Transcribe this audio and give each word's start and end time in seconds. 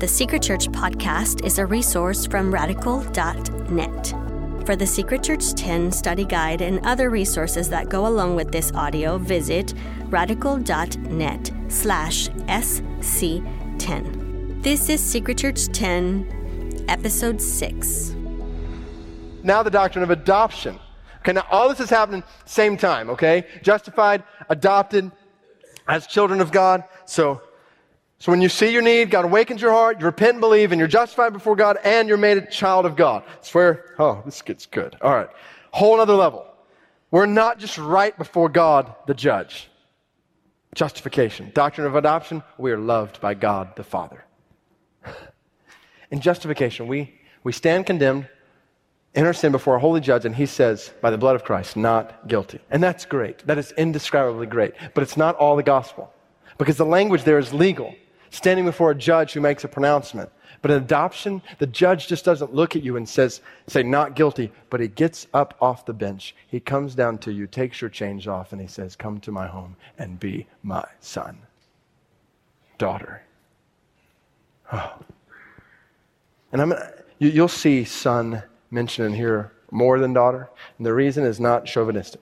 The 0.00 0.08
Secret 0.08 0.42
Church 0.42 0.66
podcast 0.68 1.44
is 1.44 1.58
a 1.58 1.66
resource 1.66 2.26
from 2.26 2.50
radical.net. 2.50 4.06
For 4.64 4.74
the 4.74 4.86
Secret 4.86 5.22
Church 5.22 5.52
10 5.52 5.92
study 5.92 6.24
guide 6.24 6.62
and 6.62 6.80
other 6.86 7.10
resources 7.10 7.68
that 7.68 7.90
go 7.90 8.06
along 8.06 8.34
with 8.34 8.50
this 8.50 8.72
audio, 8.72 9.18
visit 9.18 9.74
radical.net 10.06 11.50
slash 11.68 12.30
sc10. 12.30 13.42
This 14.62 14.88
is 14.88 15.02
Secret 15.02 15.36
Church 15.36 15.66
10, 15.66 16.86
episode 16.88 17.42
6. 17.42 18.14
Now 19.42 19.62
the 19.62 19.68
doctrine 19.68 20.02
of 20.02 20.08
adoption. 20.08 20.78
Okay, 21.18 21.34
now 21.34 21.44
all 21.50 21.68
this 21.68 21.80
is 21.80 21.90
happening 21.90 22.24
same 22.46 22.78
time, 22.78 23.10
okay? 23.10 23.46
Justified, 23.62 24.24
adopted 24.48 25.12
as 25.88 26.06
children 26.06 26.40
of 26.40 26.50
God. 26.50 26.84
So 27.04 27.42
so 28.20 28.30
when 28.30 28.42
you 28.42 28.50
see 28.50 28.70
your 28.70 28.82
need, 28.82 29.10
God 29.10 29.24
awakens 29.24 29.62
your 29.62 29.70
heart, 29.70 29.98
you 29.98 30.04
repent 30.04 30.32
and 30.32 30.40
believe, 30.40 30.72
and 30.72 30.78
you're 30.78 30.86
justified 30.86 31.32
before 31.32 31.56
God, 31.56 31.78
and 31.82 32.06
you're 32.06 32.18
made 32.18 32.36
a 32.36 32.44
child 32.44 32.84
of 32.84 32.94
God. 32.94 33.24
It's 33.38 33.54
where, 33.54 33.94
oh, 33.98 34.20
this 34.26 34.42
gets 34.42 34.66
good. 34.66 34.94
All 35.00 35.14
right. 35.14 35.30
Whole 35.72 35.98
other 35.98 36.14
level. 36.14 36.46
We're 37.10 37.24
not 37.24 37.58
just 37.58 37.78
right 37.78 38.16
before 38.16 38.50
God, 38.50 38.94
the 39.06 39.14
judge. 39.14 39.70
Justification. 40.74 41.50
Doctrine 41.54 41.86
of 41.86 41.96
adoption, 41.96 42.42
we 42.58 42.70
are 42.72 42.78
loved 42.78 43.22
by 43.22 43.32
God 43.32 43.74
the 43.74 43.82
Father. 43.82 44.22
In 46.10 46.20
justification, 46.20 46.88
we, 46.88 47.18
we 47.42 47.52
stand 47.52 47.86
condemned 47.86 48.28
in 49.14 49.24
our 49.24 49.32
sin 49.32 49.50
before 49.50 49.76
a 49.76 49.80
holy 49.80 50.00
judge, 50.00 50.24
and 50.26 50.36
he 50.36 50.46
says, 50.46 50.92
by 51.00 51.10
the 51.10 51.18
blood 51.18 51.34
of 51.36 51.42
Christ, 51.42 51.74
not 51.76 52.28
guilty. 52.28 52.60
And 52.70 52.82
that's 52.82 53.04
great. 53.06 53.44
That 53.46 53.58
is 53.58 53.72
indescribably 53.72 54.46
great. 54.46 54.74
But 54.94 55.02
it's 55.02 55.16
not 55.16 55.34
all 55.36 55.56
the 55.56 55.62
gospel. 55.62 56.12
Because 56.58 56.76
the 56.76 56.86
language 56.86 57.24
there 57.24 57.38
is 57.38 57.52
legal 57.52 57.94
standing 58.30 58.64
before 58.64 58.90
a 58.90 58.94
judge 58.94 59.32
who 59.32 59.40
makes 59.40 59.64
a 59.64 59.68
pronouncement. 59.68 60.30
But 60.62 60.70
in 60.70 60.76
adoption, 60.78 61.42
the 61.58 61.66
judge 61.66 62.06
just 62.06 62.24
doesn't 62.24 62.54
look 62.54 62.76
at 62.76 62.82
you 62.82 62.96
and 62.96 63.08
says, 63.08 63.40
say, 63.66 63.82
not 63.82 64.14
guilty, 64.14 64.52
but 64.68 64.80
he 64.80 64.88
gets 64.88 65.26
up 65.32 65.56
off 65.60 65.86
the 65.86 65.92
bench. 65.92 66.34
He 66.46 66.60
comes 66.60 66.94
down 66.94 67.18
to 67.18 67.32
you, 67.32 67.46
takes 67.46 67.80
your 67.80 67.90
chains 67.90 68.26
off, 68.26 68.52
and 68.52 68.60
he 68.60 68.66
says, 68.66 68.94
Come 68.94 69.20
to 69.20 69.32
my 69.32 69.46
home 69.46 69.76
and 69.98 70.20
be 70.20 70.46
my 70.62 70.84
son, 71.00 71.38
daughter. 72.76 73.22
Oh. 74.72 74.98
And 76.52 76.60
I'm, 76.60 76.74
you, 77.18 77.30
you'll 77.30 77.48
see 77.48 77.84
son 77.84 78.42
mentioned 78.70 79.08
in 79.08 79.14
here 79.14 79.52
more 79.70 79.98
than 79.98 80.12
daughter. 80.12 80.50
And 80.76 80.86
the 80.86 80.92
reason 80.92 81.24
is 81.24 81.40
not 81.40 81.64
chauvinistic. 81.64 82.20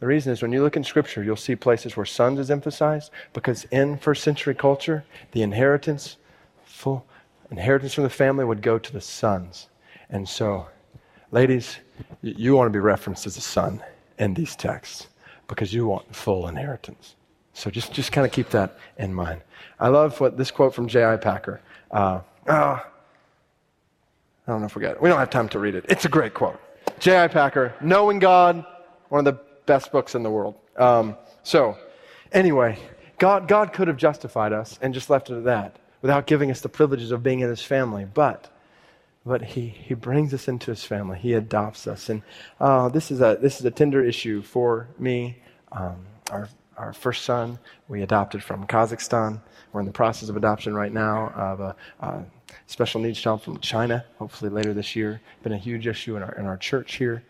The 0.00 0.06
reason 0.06 0.32
is 0.32 0.42
when 0.42 0.52
you 0.52 0.62
look 0.62 0.76
in 0.76 0.84
Scripture, 0.84 1.24
you'll 1.24 1.36
see 1.36 1.56
places 1.56 1.96
where 1.96 2.06
sons 2.06 2.38
is 2.38 2.50
emphasized 2.50 3.10
because 3.32 3.64
in 3.64 3.98
first 3.98 4.22
century 4.22 4.54
culture, 4.54 5.04
the 5.32 5.42
inheritance, 5.42 6.16
full 6.64 7.04
inheritance 7.50 7.94
from 7.94 8.04
the 8.04 8.10
family 8.10 8.44
would 8.44 8.62
go 8.62 8.78
to 8.78 8.92
the 8.92 9.00
sons. 9.00 9.68
And 10.10 10.28
so, 10.28 10.68
ladies, 11.32 11.78
you 12.22 12.54
want 12.54 12.68
to 12.68 12.72
be 12.72 12.78
referenced 12.78 13.26
as 13.26 13.36
a 13.36 13.40
son 13.40 13.82
in 14.18 14.34
these 14.34 14.54
texts 14.54 15.08
because 15.48 15.72
you 15.72 15.86
want 15.86 16.14
full 16.14 16.46
inheritance. 16.46 17.16
So 17.52 17.70
just, 17.70 17.92
just 17.92 18.12
kind 18.12 18.24
of 18.24 18.32
keep 18.32 18.50
that 18.50 18.78
in 18.98 19.12
mind. 19.12 19.40
I 19.80 19.88
love 19.88 20.20
what 20.20 20.36
this 20.36 20.52
quote 20.52 20.74
from 20.74 20.86
J.I. 20.86 21.16
Packer. 21.16 21.60
Uh, 21.90 22.20
uh, 22.46 22.78
I 22.80 22.82
don't 24.46 24.60
know 24.60 24.66
if 24.66 24.76
we 24.76 24.82
got 24.82 24.92
it. 24.92 25.02
We 25.02 25.08
don't 25.08 25.18
have 25.18 25.30
time 25.30 25.48
to 25.50 25.58
read 25.58 25.74
it. 25.74 25.84
It's 25.88 26.04
a 26.04 26.08
great 26.08 26.34
quote. 26.34 26.60
J.I. 27.00 27.28
Packer, 27.28 27.74
knowing 27.80 28.20
God, 28.20 28.64
one 29.08 29.26
of 29.26 29.34
the 29.34 29.47
best 29.68 29.92
books 29.92 30.16
in 30.16 30.24
the 30.24 30.30
world. 30.30 30.56
Um, 30.76 31.16
so, 31.44 31.78
anyway, 32.32 32.78
God, 33.18 33.46
God 33.46 33.72
could 33.72 33.86
have 33.86 33.98
justified 33.98 34.52
us 34.52 34.78
and 34.82 34.92
just 34.92 35.10
left 35.10 35.30
it 35.30 35.36
at 35.36 35.44
that 35.44 35.76
without 36.02 36.26
giving 36.26 36.50
us 36.50 36.60
the 36.60 36.68
privileges 36.68 37.12
of 37.12 37.22
being 37.22 37.40
in 37.40 37.48
His 37.48 37.62
family. 37.62 38.04
But, 38.12 38.50
but 39.24 39.42
He, 39.42 39.68
he 39.68 39.94
brings 39.94 40.32
us 40.34 40.48
into 40.48 40.70
His 40.70 40.82
family. 40.82 41.18
He 41.18 41.34
adopts 41.34 41.86
us. 41.86 42.08
And 42.08 42.22
uh, 42.58 42.88
this, 42.88 43.10
is 43.12 43.20
a, 43.20 43.38
this 43.40 43.60
is 43.60 43.66
a 43.66 43.70
tender 43.70 44.04
issue 44.04 44.42
for 44.42 44.88
me. 44.98 45.36
Um, 45.70 46.06
our, 46.30 46.48
our 46.78 46.92
first 46.92 47.24
son, 47.24 47.58
we 47.88 48.02
adopted 48.02 48.42
from 48.42 48.66
Kazakhstan. 48.66 49.40
We're 49.72 49.80
in 49.80 49.86
the 49.86 49.92
process 49.92 50.30
of 50.30 50.36
adoption 50.36 50.74
right 50.74 50.92
now 50.92 51.28
of 51.36 51.60
a, 51.60 51.76
a 52.00 52.24
special 52.66 53.02
needs 53.02 53.20
child 53.20 53.42
from 53.42 53.58
China, 53.58 54.04
hopefully 54.18 54.50
later 54.50 54.72
this 54.72 54.96
year. 54.96 55.20
Been 55.42 55.52
a 55.52 55.58
huge 55.58 55.86
issue 55.86 56.16
in 56.16 56.22
our, 56.22 56.32
in 56.36 56.46
our 56.46 56.56
church 56.56 56.96
here. 56.96 57.22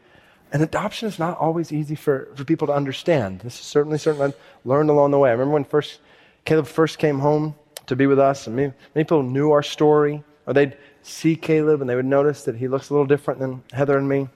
And 0.53 0.63
adoption 0.63 1.09
is 1.09 1.19
not 1.19 1.37
always 1.39 1.73
easy 1.73 1.95
for, 1.95 2.29
for 2.35 2.45
people 2.45 2.67
to 2.69 2.73
understand. 2.73 3.41
This 3.41 3.55
is 3.61 3.67
certainly 3.67 3.99
something 3.99 4.33
I 4.33 4.35
learned 4.65 4.89
along 4.89 5.11
the 5.11 5.19
way. 5.19 5.29
I 5.29 5.33
remember 5.33 5.55
when 5.55 5.65
first 5.65 6.01
Caleb 6.45 6.67
first 6.67 6.99
came 6.99 7.19
home 7.19 7.55
to 7.87 7.97
be 7.97 8.07
with 8.07 8.19
us, 8.19 8.47
and 8.47 8.57
many, 8.57 8.73
many 8.95 9.05
people 9.05 9.23
knew 9.23 9.51
our 9.53 9.63
story, 9.63 10.23
or 10.47 10.55
they'd 10.55 10.77
see 11.03 11.37
Caleb 11.37 11.81
and 11.81 11.89
they 11.89 11.95
would 11.95 12.07
notice 12.07 12.45
that 12.45 12.57
he 12.57 12.69
looks 12.69 12.91
a 12.91 12.95
little 12.95 13.07
different 13.07 13.41
than 13.41 13.63
Heather 13.73 13.99
and 13.99 14.09
me. 14.09 14.29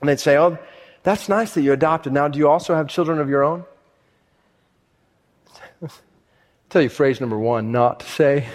And 0.00 0.08
they'd 0.08 0.20
say, 0.20 0.36
Oh, 0.36 0.58
that's 1.02 1.28
nice 1.28 1.54
that 1.54 1.62
you 1.62 1.72
adopted. 1.72 2.12
Now, 2.12 2.28
do 2.28 2.38
you 2.38 2.48
also 2.48 2.74
have 2.74 2.88
children 2.88 3.18
of 3.18 3.28
your 3.28 3.42
own? 3.42 3.64
I'll 5.82 5.90
tell 6.68 6.82
you 6.82 6.88
phrase 6.88 7.20
number 7.20 7.38
one 7.38 7.72
not 7.72 8.00
to 8.00 8.06
say 8.06 8.48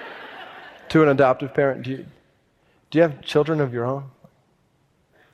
to 0.88 1.02
an 1.02 1.08
adoptive 1.08 1.52
parent, 1.52 1.82
do 1.82 1.90
you, 1.90 2.06
do 2.90 2.98
you 2.98 3.02
have 3.02 3.20
children 3.22 3.60
of 3.60 3.74
your 3.74 3.84
own? 3.84 4.04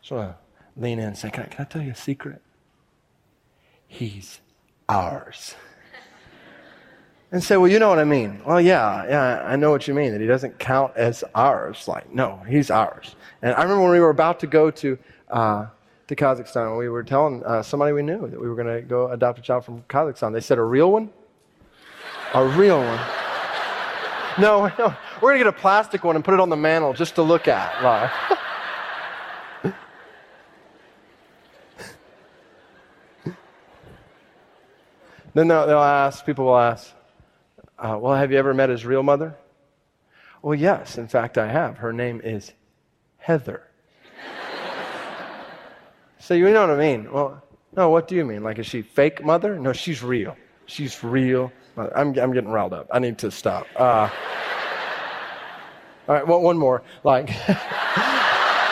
So 0.03 0.35
lean 0.79 0.99
in 0.99 1.07
and 1.07 1.19
say, 1.19 1.31
Can 1.31 1.45
I, 1.45 1.47
can 1.47 1.65
I 1.65 1.69
tell 1.69 1.83
you 1.83 1.93
a 1.93 1.97
secret? 1.97 2.41
He's 3.87 4.41
ours. 4.89 5.55
And 7.31 7.45
say, 7.45 7.59
Well, 7.59 7.71
you 7.71 7.79
know 7.79 7.91
what 7.91 7.99
I 7.99 8.05
mean. 8.05 8.41
Well, 8.47 8.59
yeah, 8.59 9.05
yeah, 9.07 9.43
I 9.45 9.55
know 9.57 9.71
what 9.71 9.87
you 9.87 9.93
mean, 9.93 10.13
that 10.13 10.21
he 10.23 10.27
doesn't 10.27 10.59
count 10.59 10.97
as 10.97 11.23
ours. 11.35 11.87
Like, 11.87 12.11
no, 12.11 12.43
he's 12.49 12.71
ours. 12.71 13.17
And 13.43 13.55
I 13.55 13.65
remember 13.65 13.83
when 13.83 13.93
we 13.93 14.01
were 14.01 14.09
about 14.09 14.41
to 14.41 14.47
go 14.47 14.71
to, 14.71 14.99
uh, 15.31 15.67
to 16.07 16.17
Kazakhstan, 16.17 16.79
we 16.79 16.89
were 16.89 17.03
telling 17.03 17.45
uh, 17.45 17.63
somebody 17.63 17.93
we 17.93 18.01
knew 18.01 18.27
that 18.29 18.41
we 18.41 18.49
were 18.49 18.55
going 18.55 18.75
to 18.75 18.81
go 18.81 19.11
adopt 19.11 19.41
a 19.41 19.43
child 19.43 19.67
from 19.67 19.83
Kazakhstan. 19.91 20.33
They 20.33 20.41
said, 20.41 20.57
A 20.57 20.63
real 20.63 20.91
one? 20.91 21.11
A 22.33 22.47
real 22.47 22.81
one. 22.81 23.01
No, 24.39 24.69
no, 24.79 24.95
we're 25.21 25.31
going 25.33 25.39
to 25.39 25.45
get 25.45 25.47
a 25.49 25.61
plastic 25.61 26.05
one 26.05 26.15
and 26.15 26.25
put 26.25 26.33
it 26.33 26.39
on 26.39 26.49
the 26.49 26.57
mantle 26.57 26.93
just 26.93 27.17
to 27.17 27.23
look 27.23 27.49
at. 27.49 27.83
Like. 27.83 28.38
Then 35.39 35.47
they'll, 35.47 35.69
they'll 35.69 35.79
ask, 35.79 36.27
people 36.27 36.47
will 36.47 36.59
ask, 36.59 36.93
uh, 37.79 37.97
Well, 38.01 38.13
have 38.13 38.33
you 38.33 38.39
ever 38.39 38.53
met 38.53 38.71
his 38.71 38.85
real 38.85 39.05
mother? 39.05 39.37
Well, 40.43 40.57
yes, 40.57 40.99
in 40.99 41.07
fact, 41.07 41.39
I 41.39 41.47
have. 41.47 41.79
Her 41.79 41.93
name 41.93 42.21
is 42.25 42.53
Heather. 43.19 43.63
so 46.19 46.35
you 46.35 46.51
know 46.51 46.63
what 46.63 46.71
I 46.71 46.77
mean? 46.77 47.13
Well, 47.13 47.41
no, 47.77 47.89
what 47.89 48.09
do 48.09 48.17
you 48.17 48.25
mean? 48.25 48.43
Like, 48.43 48.59
is 48.59 48.67
she 48.67 48.83
fake 48.83 49.25
mother? 49.25 49.61
No, 49.61 49.73
she's 49.73 50.03
real. 50.03 50.37
She's 50.67 51.05
real. 51.05 51.53
I'm, 51.77 52.19
I'm 52.19 52.33
getting 52.33 52.51
riled 52.51 52.73
up. 52.73 52.89
I 52.93 52.99
need 52.99 53.17
to 53.19 53.31
stop. 53.31 53.69
Uh, 53.77 54.11
all 56.09 56.15
right, 56.17 56.27
well, 56.27 56.43
one 56.43 56.59
more. 56.59 56.83
Like, 57.05 57.29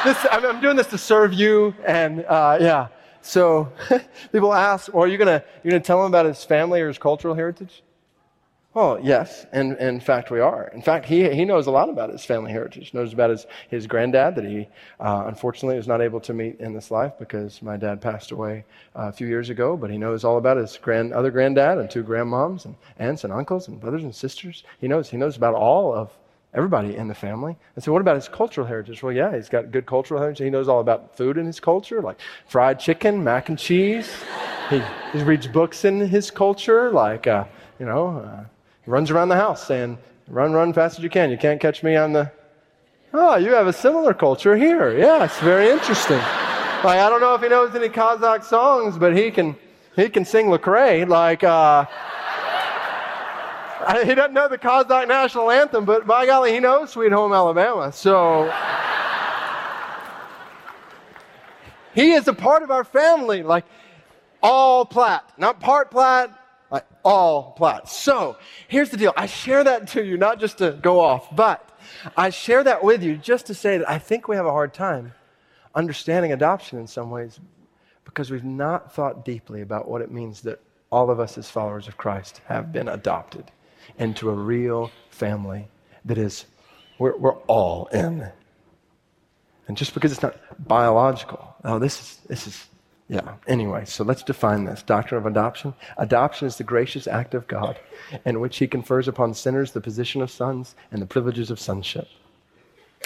this, 0.04 0.26
I'm, 0.32 0.44
I'm, 0.44 0.60
doing 0.60 0.74
this 0.74 0.88
to 0.88 0.98
serve 0.98 1.32
you, 1.32 1.76
and 1.86 2.24
uh, 2.24 2.58
yeah. 2.60 2.88
So 3.26 3.72
people 4.32 4.54
ask, 4.54 4.92
well, 4.94 5.02
are 5.02 5.08
you 5.08 5.18
going 5.18 5.40
to 5.40 5.44
you 5.64 5.70
gonna 5.70 5.82
tell 5.82 6.00
him 6.00 6.06
about 6.06 6.26
his 6.26 6.44
family 6.44 6.80
or 6.80 6.88
his 6.88 6.98
cultural 6.98 7.34
heritage? 7.34 7.82
Well, 8.72 9.00
yes, 9.02 9.46
and, 9.52 9.72
and, 9.78 9.88
in 9.88 10.00
fact, 10.00 10.30
we 10.30 10.38
are. 10.38 10.68
In 10.68 10.82
fact, 10.82 11.06
he, 11.06 11.28
he 11.34 11.46
knows 11.46 11.66
a 11.66 11.70
lot 11.70 11.88
about 11.88 12.10
his 12.10 12.26
family 12.26 12.52
heritage. 12.52 12.92
Knows 12.92 13.14
about 13.14 13.30
his, 13.30 13.46
his 13.68 13.86
granddad 13.86 14.34
that 14.34 14.44
he 14.44 14.68
uh, 15.00 15.24
unfortunately 15.26 15.76
was 15.76 15.88
not 15.88 16.02
able 16.02 16.20
to 16.20 16.34
meet 16.34 16.60
in 16.60 16.74
this 16.74 16.90
life 16.90 17.14
because 17.18 17.62
my 17.62 17.78
dad 17.78 18.02
passed 18.02 18.32
away 18.32 18.66
uh, 18.94 19.08
a 19.08 19.12
few 19.12 19.26
years 19.26 19.48
ago. 19.48 19.78
But 19.78 19.90
he 19.90 19.96
knows 19.96 20.24
all 20.24 20.36
about 20.36 20.58
his 20.58 20.76
grand, 20.76 21.14
other 21.14 21.30
granddad 21.30 21.78
and 21.78 21.90
two 21.90 22.04
grandmoms 22.04 22.66
and 22.66 22.74
aunts 22.98 23.24
and 23.24 23.32
uncles 23.32 23.66
and 23.66 23.80
brothers 23.80 24.04
and 24.04 24.14
sisters. 24.14 24.62
He 24.78 24.88
knows 24.88 25.08
he 25.08 25.16
knows 25.16 25.38
about 25.38 25.54
all 25.54 25.94
of 25.94 26.12
everybody 26.56 26.96
in 26.96 27.06
the 27.06 27.14
family. 27.14 27.54
I 27.76 27.80
so, 27.80 27.92
what 27.92 28.00
about 28.00 28.16
his 28.16 28.28
cultural 28.28 28.66
heritage? 28.66 29.02
Well, 29.02 29.12
yeah, 29.12 29.36
he's 29.36 29.48
got 29.48 29.70
good 29.70 29.86
cultural 29.86 30.18
heritage. 30.18 30.42
He 30.42 30.50
knows 30.50 30.68
all 30.68 30.80
about 30.80 31.16
food 31.16 31.36
in 31.36 31.46
his 31.46 31.60
culture, 31.60 32.00
like 32.00 32.18
fried 32.48 32.80
chicken, 32.80 33.22
mac 33.22 33.50
and 33.50 33.58
cheese. 33.58 34.10
he, 34.70 34.82
he 35.12 35.22
reads 35.22 35.46
books 35.46 35.84
in 35.84 36.00
his 36.00 36.30
culture, 36.30 36.90
like, 36.90 37.26
uh, 37.26 37.44
you 37.78 37.84
know, 37.84 38.18
uh, 38.18 38.44
he 38.84 38.90
runs 38.90 39.10
around 39.10 39.28
the 39.28 39.36
house 39.36 39.66
saying, 39.66 39.98
run, 40.28 40.52
run 40.54 40.72
fast 40.72 40.98
as 40.98 41.04
you 41.04 41.10
can. 41.10 41.30
You 41.30 41.36
can't 41.36 41.60
catch 41.60 41.82
me 41.82 41.94
on 41.94 42.12
the. 42.12 42.32
Oh, 43.12 43.36
you 43.36 43.52
have 43.52 43.66
a 43.66 43.72
similar 43.72 44.14
culture 44.14 44.56
here. 44.56 44.98
Yeah, 44.98 45.24
it's 45.24 45.38
very 45.40 45.70
interesting. 45.70 46.18
like, 46.18 46.98
I 46.98 47.08
don't 47.10 47.20
know 47.20 47.34
if 47.34 47.42
he 47.42 47.48
knows 47.48 47.74
any 47.74 47.88
Kazakh 47.88 48.42
songs, 48.42 48.98
but 48.98 49.16
he 49.16 49.30
can, 49.30 49.56
he 49.94 50.08
can 50.08 50.24
sing 50.24 50.46
Lecrae. 50.46 51.06
Like, 51.06 51.44
uh, 51.44 51.84
he 54.04 54.14
doesn't 54.14 54.34
know 54.34 54.48
the 54.48 54.58
Kazakh 54.58 55.06
national 55.06 55.50
anthem, 55.50 55.84
but 55.84 56.06
by 56.06 56.26
golly, 56.26 56.52
he 56.52 56.60
knows 56.60 56.90
Sweet 56.90 57.12
Home 57.12 57.32
Alabama. 57.32 57.92
So 57.92 58.52
he 61.94 62.12
is 62.12 62.28
a 62.28 62.32
part 62.34 62.62
of 62.62 62.70
our 62.70 62.84
family, 62.84 63.42
like 63.42 63.64
all 64.42 64.84
Platt, 64.84 65.32
not 65.38 65.60
part 65.60 65.90
Platt, 65.90 66.38
like 66.70 66.84
all 67.04 67.54
applies. 67.54 67.92
So 67.92 68.36
here's 68.68 68.90
the 68.90 68.96
deal. 68.96 69.12
I 69.16 69.26
share 69.26 69.62
that 69.64 69.88
to 69.88 70.04
you, 70.04 70.16
not 70.16 70.40
just 70.40 70.58
to 70.58 70.72
go 70.72 71.00
off, 71.00 71.34
but 71.34 71.68
I 72.16 72.30
share 72.30 72.64
that 72.64 72.82
with 72.82 73.02
you 73.02 73.16
just 73.16 73.46
to 73.46 73.54
say 73.54 73.78
that 73.78 73.88
I 73.88 73.98
think 73.98 74.28
we 74.28 74.36
have 74.36 74.46
a 74.46 74.50
hard 74.50 74.74
time 74.74 75.12
understanding 75.74 76.32
adoption 76.32 76.78
in 76.78 76.86
some 76.86 77.10
ways 77.10 77.38
because 78.04 78.30
we've 78.30 78.44
not 78.44 78.92
thought 78.92 79.24
deeply 79.24 79.60
about 79.60 79.88
what 79.88 80.00
it 80.00 80.10
means 80.10 80.40
that 80.42 80.60
all 80.90 81.10
of 81.10 81.20
us 81.20 81.36
as 81.38 81.50
followers 81.50 81.86
of 81.86 81.96
Christ 81.96 82.40
have 82.46 82.72
been 82.72 82.88
adopted 82.88 83.50
into 83.98 84.30
a 84.30 84.34
real 84.34 84.90
family 85.10 85.68
that 86.04 86.18
is, 86.18 86.46
we're, 86.98 87.16
we're 87.16 87.36
all 87.46 87.86
in. 87.86 88.30
And 89.68 89.76
just 89.76 89.94
because 89.94 90.12
it's 90.12 90.22
not 90.22 90.36
biological, 90.66 91.54
oh, 91.64 91.78
this 91.78 92.00
is, 92.00 92.20
this 92.28 92.46
is, 92.46 92.66
yeah. 93.08 93.34
Anyway, 93.46 93.84
so 93.84 94.04
let's 94.04 94.22
define 94.22 94.64
this 94.64 94.82
doctrine 94.82 95.18
of 95.18 95.26
adoption. 95.26 95.74
Adoption 95.98 96.46
is 96.46 96.56
the 96.56 96.64
gracious 96.64 97.06
act 97.06 97.34
of 97.34 97.46
God 97.46 97.78
in 98.24 98.40
which 98.40 98.58
He 98.58 98.66
confers 98.66 99.08
upon 99.08 99.34
sinners 99.34 99.72
the 99.72 99.80
position 99.80 100.22
of 100.22 100.30
sons 100.30 100.74
and 100.90 101.00
the 101.00 101.06
privileges 101.06 101.50
of 101.50 101.60
sonship. 101.60 102.08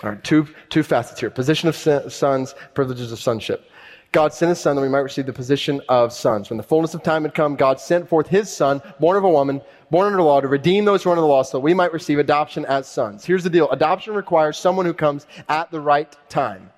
All 0.03 0.11
right, 0.11 0.25
two, 0.25 0.49
two 0.71 0.83
facets 0.83 1.21
here 1.21 1.31
position 1.31 1.69
of 1.69 1.77
sons, 1.77 2.55
privileges 2.75 3.13
of 3.13 3.19
sonship. 3.19 3.71
God 4.13 4.33
sent 4.33 4.49
his 4.49 4.59
son 4.59 4.75
that 4.75 4.83
we 4.83 4.89
might 4.89 5.01
receive 5.01 5.27
the 5.27 5.33
position 5.33 5.81
of 5.89 6.13
sons. 6.13 6.51
When 6.51 6.57
the 6.57 6.65
fullness 6.65 6.95
of 6.95 7.03
time 7.03 7.23
had 7.23 7.35
come, 7.35 7.55
God 7.55 7.79
sent 7.79 8.09
forth 8.09 8.27
his 8.27 8.51
son, 8.51 8.83
born 8.99 9.17
of 9.17 9.23
a 9.23 9.29
woman, 9.29 9.61
born 9.91 10.07
under 10.07 10.19
the 10.19 10.23
law, 10.25 10.41
to 10.41 10.49
redeem 10.49 10.85
those 10.85 11.03
who 11.03 11.11
are 11.11 11.13
under 11.13 11.21
the 11.21 11.27
law 11.27 11.43
so 11.43 11.59
we 11.59 11.75
might 11.75 11.93
receive 11.93 12.19
adoption 12.19 12.65
as 12.67 12.87
sons. 12.87 13.25
Here's 13.25 13.45
the 13.45 13.51
deal 13.51 13.71
adoption 13.71 14.15
requires 14.15 14.57
someone 14.57 14.87
who 14.87 14.95
comes 14.95 15.27
at 15.49 15.71
the 15.71 15.81
right 15.81 16.15
time, 16.29 16.71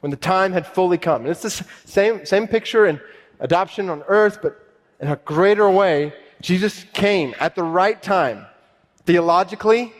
when 0.00 0.10
the 0.10 0.16
time 0.16 0.52
had 0.52 0.66
fully 0.66 0.98
come. 0.98 1.22
And 1.22 1.30
it's 1.30 1.42
the 1.42 1.64
same, 1.84 2.24
same 2.24 2.46
picture 2.46 2.86
in 2.86 3.00
adoption 3.40 3.90
on 3.90 4.02
earth, 4.08 4.40
but 4.42 4.60
in 5.00 5.08
a 5.08 5.16
greater 5.16 5.68
way. 5.70 6.12
Jesus 6.40 6.84
came 6.92 7.34
at 7.40 7.54
the 7.54 7.62
right 7.62 8.00
time. 8.00 8.46
Theologically, 9.04 9.92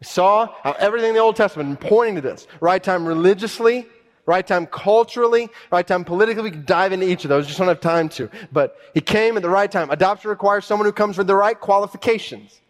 we 0.00 0.04
saw 0.04 0.48
how 0.62 0.72
everything 0.72 1.10
in 1.10 1.14
the 1.14 1.20
Old 1.20 1.36
Testament 1.36 1.80
pointing 1.80 2.16
to 2.16 2.20
this. 2.20 2.46
Right 2.60 2.82
time 2.82 3.06
religiously, 3.06 3.86
right 4.26 4.46
time 4.46 4.66
culturally, 4.66 5.48
right 5.70 5.86
time 5.86 6.04
politically. 6.04 6.44
We 6.44 6.50
can 6.50 6.64
dive 6.64 6.92
into 6.92 7.08
each 7.08 7.24
of 7.24 7.28
those. 7.28 7.46
Just 7.46 7.58
don't 7.58 7.68
have 7.68 7.80
time 7.80 8.08
to. 8.10 8.30
But 8.52 8.76
he 8.94 9.00
came 9.00 9.36
at 9.36 9.42
the 9.42 9.50
right 9.50 9.70
time. 9.70 9.90
Adoption 9.90 10.30
requires 10.30 10.64
someone 10.64 10.86
who 10.86 10.92
comes 10.92 11.18
with 11.18 11.26
the 11.26 11.34
right 11.34 11.58
qualifications. 11.58 12.60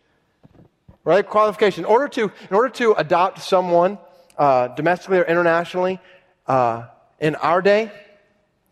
Right 1.05 1.29
qualification. 1.29 1.85
In 1.85 1.91
order 1.91 2.09
to, 2.09 2.23
in 2.51 2.57
order 2.57 2.69
to 2.71 2.93
adopt 2.93 3.41
someone 3.41 3.99
uh, 4.39 4.69
domestically 4.69 5.19
or 5.19 5.25
internationally 5.25 6.01
uh, 6.47 6.85
in 7.19 7.35
our 7.37 7.61
day, 7.61 7.91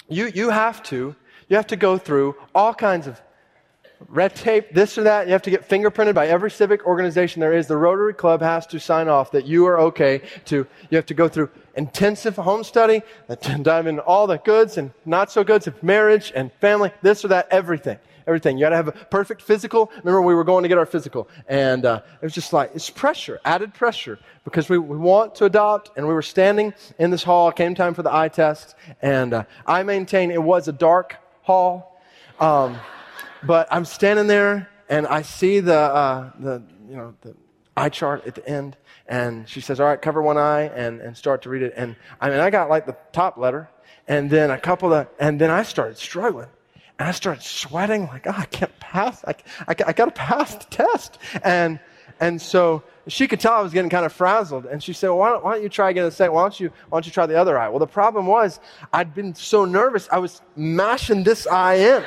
you, 0.09 0.27
you 0.27 0.50
have 0.50 0.82
to 0.85 1.15
you 1.50 1.56
have 1.56 1.67
to 1.67 1.77
go 1.77 1.99
through 1.99 2.37
all 2.55 2.73
kinds 2.73 3.09
of 3.09 3.21
red 4.09 4.35
tape, 4.35 4.73
this 4.73 4.97
or 4.97 5.03
that. 5.03 5.27
You 5.27 5.32
have 5.32 5.43
to 5.43 5.50
get 5.50 5.69
fingerprinted 5.69 6.15
by 6.15 6.29
every 6.29 6.50
civic 6.50 6.87
organization 6.87 7.41
there 7.41 7.53
is. 7.53 7.67
The 7.67 7.77
Rotary 7.77 8.15
Club 8.15 8.41
has 8.41 8.67
to 8.69 8.79
sign 8.79 9.09
off 9.09 9.32
that 9.32 9.47
you 9.47 9.67
are 9.67 9.79
okay 9.81 10.23
to, 10.47 10.67
you 10.91 10.97
have 10.97 11.06
to 11.06 11.15
go 11.15 11.29
through 11.29 11.50
intensive 11.81 12.37
home 12.37 12.62
study, 12.62 13.03
dive 13.62 13.87
into 13.87 14.03
all 14.03 14.27
the 14.27 14.37
goods 14.37 14.77
and 14.77 14.93
not 15.06 15.32
so 15.32 15.43
goods 15.43 15.67
of 15.67 15.82
marriage 15.82 16.31
and 16.35 16.53
family, 16.61 16.93
this 17.00 17.25
or 17.25 17.29
that, 17.29 17.49
everything. 17.50 17.99
Everything. 18.27 18.59
You 18.59 18.65
got 18.67 18.69
to 18.69 18.77
have 18.77 18.88
a 18.88 18.93
perfect 18.93 19.41
physical. 19.41 19.91
Remember, 19.97 20.21
we 20.21 20.35
were 20.35 20.44
going 20.44 20.62
to 20.62 20.69
get 20.69 20.77
our 20.77 20.87
physical. 20.87 21.27
And 21.49 21.87
uh, 21.87 22.03
it 22.21 22.25
was 22.25 22.35
just 22.35 22.53
like, 22.53 22.71
it's 22.75 22.91
pressure, 22.91 23.41
added 23.44 23.73
pressure, 23.73 24.19
because 24.44 24.69
we, 24.69 24.77
we 24.79 24.99
want 24.99 25.35
to 25.37 25.47
adopt. 25.47 25.91
And 25.97 26.06
we 26.06 26.12
were 26.12 26.23
standing 26.23 26.75
in 26.99 27.11
this 27.11 27.23
hall. 27.23 27.50
Came 27.50 27.75
time 27.75 27.94
for 27.94 28.03
the 28.03 28.15
eye 28.15 28.29
test. 28.29 28.77
And 29.00 29.32
uh, 29.32 29.44
I 29.67 29.82
maintain 29.82 30.31
it 30.31 30.43
was 30.43 30.69
a 30.69 30.73
dark 30.73 31.17
hall. 31.43 32.00
Um, 32.38 32.79
but 33.43 33.67
I'm 33.71 33.87
standing 33.87 34.27
there 34.27 34.69
and 34.91 35.06
I 35.06 35.23
see 35.23 35.61
the, 35.61 35.81
uh, 35.81 36.31
the, 36.38 36.62
you 36.88 36.97
know, 36.97 37.15
the 37.23 37.35
eye 37.81 37.88
chart 37.88 38.27
at 38.27 38.35
the 38.35 38.49
end. 38.49 38.77
And 39.06 39.49
she 39.49 39.61
says, 39.61 39.81
all 39.81 39.87
right, 39.87 40.00
cover 40.00 40.23
one 40.23 40.38
eye 40.38 40.65
and, 40.75 41.00
and 41.00 41.17
start 41.17 41.43
to 41.43 41.49
read 41.49 41.62
it. 41.62 41.75
And 41.77 41.97
I 42.21 42.31
mean, 42.31 42.38
I 42.38 42.50
got 42.50 42.69
like 42.69 42.87
the 42.87 42.97
top 43.12 43.37
letter 43.37 43.69
and 44.06 44.31
then 44.31 44.50
a 44.50 44.59
couple 44.59 44.93
of, 44.93 45.09
and 45.19 45.41
then 45.41 45.50
I 45.50 45.62
started 45.62 45.97
struggling. 45.97 46.49
And 46.99 47.09
I 47.09 47.12
started 47.12 47.43
sweating 47.43 48.06
like, 48.09 48.27
oh, 48.27 48.35
I 48.37 48.44
can't 48.44 48.79
pass. 48.79 49.25
I, 49.25 49.35
I, 49.67 49.75
I 49.87 49.93
got 49.93 50.05
to 50.05 50.11
pass 50.11 50.55
the 50.55 50.65
test. 50.65 51.19
And, 51.43 51.81
and 52.21 52.41
so 52.41 52.82
she 53.09 53.27
could 53.27 53.41
tell 53.41 53.55
I 53.55 53.62
was 53.62 53.73
getting 53.73 53.91
kind 53.91 54.05
of 54.05 54.12
frazzled. 54.12 54.67
And 54.67 54.82
she 54.82 54.93
said, 54.93 55.09
well, 55.09 55.19
why, 55.19 55.31
don't, 55.31 55.43
why 55.43 55.55
don't 55.55 55.62
you 55.62 55.71
try 55.71 55.91
again 55.91 56.05
a 56.05 56.11
second? 56.11 56.35
Why 56.35 56.43
don't, 56.43 56.61
you, 56.61 56.69
why 56.91 56.97
don't 56.97 57.06
you 57.06 57.12
try 57.12 57.25
the 57.25 57.38
other 57.38 57.59
eye? 57.59 57.69
Well, 57.69 57.79
the 57.79 57.87
problem 57.87 58.27
was 58.27 58.61
I'd 58.93 59.15
been 59.15 59.35
so 59.35 59.65
nervous. 59.65 60.09
I 60.12 60.19
was 60.19 60.43
mashing 60.56 61.25
this 61.25 61.47
eye 61.47 61.77
in. 61.77 62.05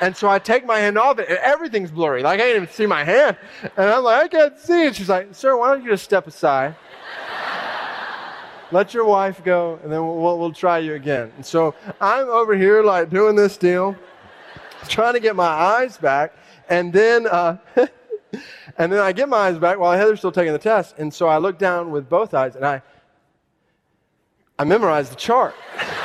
And 0.00 0.16
so 0.16 0.28
I 0.28 0.38
take 0.38 0.64
my 0.64 0.78
hand 0.78 0.96
off 0.96 1.18
it, 1.18 1.28
and 1.28 1.38
everything's 1.38 1.90
blurry. 1.90 2.22
Like 2.22 2.40
I 2.40 2.44
can't 2.44 2.56
even 2.56 2.68
see 2.68 2.86
my 2.86 3.04
hand. 3.04 3.36
And 3.76 3.90
I'm 3.90 4.04
like, 4.04 4.24
I 4.24 4.28
can't 4.28 4.58
see. 4.58 4.86
And 4.86 4.96
she's 4.96 5.08
like, 5.08 5.34
Sir, 5.34 5.56
why 5.56 5.72
don't 5.72 5.82
you 5.82 5.90
just 5.90 6.04
step 6.04 6.26
aside? 6.26 6.76
Let 8.70 8.92
your 8.92 9.06
wife 9.06 9.42
go, 9.42 9.78
and 9.82 9.90
then 9.90 10.06
we'll, 10.06 10.38
we'll 10.38 10.52
try 10.52 10.78
you 10.78 10.94
again. 10.94 11.32
And 11.36 11.46
so 11.46 11.74
I'm 12.02 12.28
over 12.28 12.54
here, 12.54 12.82
like, 12.82 13.08
doing 13.08 13.34
this 13.34 13.56
deal, 13.56 13.96
trying 14.88 15.14
to 15.14 15.20
get 15.20 15.34
my 15.34 15.46
eyes 15.46 15.96
back. 15.96 16.34
And 16.68 16.92
then, 16.92 17.26
uh, 17.26 17.56
and 18.76 18.92
then 18.92 19.00
I 19.00 19.12
get 19.12 19.30
my 19.30 19.38
eyes 19.38 19.58
back 19.58 19.78
while 19.78 19.96
Heather's 19.96 20.18
still 20.18 20.32
taking 20.32 20.52
the 20.52 20.58
test. 20.58 20.96
And 20.98 21.12
so 21.12 21.28
I 21.28 21.38
look 21.38 21.58
down 21.58 21.90
with 21.90 22.10
both 22.10 22.34
eyes, 22.34 22.56
and 22.56 22.66
I, 22.66 22.82
I 24.58 24.64
memorize 24.64 25.08
the 25.08 25.16
chart. 25.16 25.54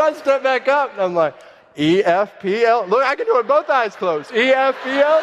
so 0.00 0.06
I 0.06 0.12
step 0.14 0.42
back 0.42 0.66
up 0.66 0.92
and 0.92 1.02
I'm 1.02 1.14
like, 1.14 1.34
E 1.78 2.02
F 2.02 2.40
P 2.40 2.64
L. 2.64 2.86
Look, 2.86 3.04
I 3.04 3.14
can 3.14 3.26
do 3.26 3.38
it 3.38 3.46
both 3.46 3.68
eyes 3.68 3.94
closed. 3.94 4.32
E 4.32 4.48
F 4.48 4.74
P 4.82 4.88
L. 4.88 5.20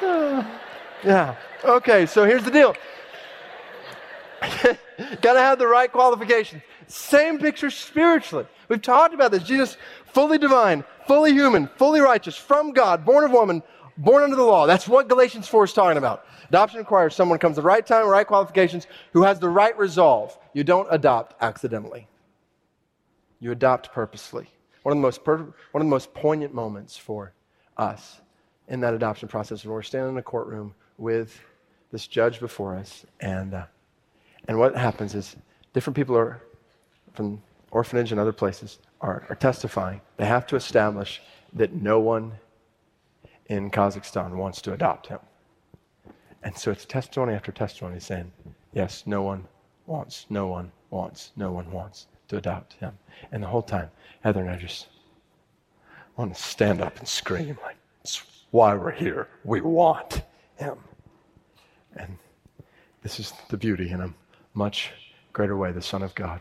yeah. 1.04 1.34
Okay, 1.64 2.06
so 2.06 2.24
here's 2.24 2.44
the 2.44 2.52
deal. 2.52 2.76
Got 5.20 5.32
to 5.32 5.40
have 5.40 5.58
the 5.58 5.66
right 5.66 5.90
qualifications. 5.90 6.62
Same 6.86 7.40
picture 7.40 7.70
spiritually. 7.70 8.46
We've 8.68 8.80
talked 8.80 9.12
about 9.12 9.32
this. 9.32 9.42
Jesus, 9.42 9.76
fully 10.06 10.38
divine, 10.38 10.84
fully 11.08 11.32
human, 11.32 11.68
fully 11.76 12.00
righteous, 12.00 12.36
from 12.36 12.70
God, 12.72 13.04
born 13.04 13.24
of 13.24 13.32
woman, 13.32 13.64
born 13.96 14.22
under 14.22 14.36
the 14.36 14.44
law. 14.44 14.66
That's 14.66 14.86
what 14.86 15.08
Galatians 15.08 15.48
4 15.48 15.64
is 15.64 15.72
talking 15.72 15.98
about. 15.98 16.26
Adoption 16.52 16.80
requires 16.80 17.14
someone 17.14 17.38
comes 17.38 17.56
the 17.56 17.62
right 17.62 17.86
time, 17.86 18.06
right 18.06 18.26
qualifications, 18.26 18.86
who 19.14 19.22
has 19.22 19.40
the 19.40 19.48
right 19.48 19.76
resolve. 19.78 20.38
You 20.52 20.64
don't 20.64 20.86
adopt 20.90 21.34
accidentally. 21.40 22.06
You 23.40 23.52
adopt 23.52 23.90
purposely. 23.90 24.48
One 24.82 24.92
of 24.92 24.98
the 24.98 25.00
most, 25.00 25.24
per- 25.24 25.38
one 25.38 25.80
of 25.80 25.80
the 25.80 25.84
most 25.84 26.12
poignant 26.12 26.52
moments 26.52 26.94
for 26.94 27.32
us 27.78 28.20
in 28.68 28.80
that 28.80 28.92
adoption 28.92 29.30
process 29.30 29.60
is 29.60 29.64
when 29.64 29.72
we're 29.72 29.82
standing 29.82 30.12
in 30.12 30.18
a 30.18 30.22
courtroom 30.22 30.74
with 30.98 31.40
this 31.90 32.06
judge 32.06 32.38
before 32.38 32.76
us, 32.76 33.06
and, 33.20 33.54
uh, 33.54 33.64
and 34.46 34.58
what 34.58 34.76
happens 34.76 35.14
is 35.14 35.36
different 35.72 35.96
people 35.96 36.18
are 36.18 36.42
from 37.14 37.42
orphanage 37.70 38.12
and 38.12 38.20
other 38.20 38.30
places 38.30 38.78
are, 39.00 39.24
are 39.30 39.36
testifying. 39.36 40.02
They 40.18 40.26
have 40.26 40.46
to 40.48 40.56
establish 40.56 41.22
that 41.54 41.72
no 41.72 41.98
one 41.98 42.32
in 43.46 43.70
Kazakhstan 43.70 44.34
wants 44.34 44.60
to 44.62 44.74
adopt 44.74 45.06
him. 45.06 45.20
And 46.42 46.56
so 46.56 46.70
it's 46.70 46.84
testimony 46.84 47.34
after 47.34 47.52
testimony 47.52 48.00
saying, 48.00 48.32
yes, 48.72 49.04
no 49.06 49.22
one 49.22 49.46
wants, 49.86 50.26
no 50.28 50.46
one 50.46 50.72
wants, 50.90 51.32
no 51.36 51.52
one 51.52 51.70
wants 51.70 52.06
to 52.28 52.36
adopt 52.36 52.74
him. 52.74 52.92
And 53.30 53.42
the 53.42 53.46
whole 53.46 53.62
time, 53.62 53.90
Heather 54.22 54.40
and 54.40 54.50
I 54.50 54.56
just 54.56 54.88
want 56.16 56.34
to 56.34 56.42
stand 56.42 56.80
up 56.80 56.98
and 56.98 57.06
scream 57.06 57.58
like, 57.62 57.76
it's 58.00 58.22
why 58.50 58.74
we're 58.74 58.90
here. 58.90 59.28
We 59.44 59.60
want 59.60 60.22
him. 60.56 60.78
And 61.96 62.18
this 63.02 63.20
is 63.20 63.32
the 63.48 63.56
beauty 63.56 63.90
in 63.90 64.00
a 64.00 64.12
much 64.54 64.90
greater 65.32 65.56
way. 65.56 65.72
The 65.72 65.82
Son 65.82 66.02
of 66.02 66.14
God 66.14 66.40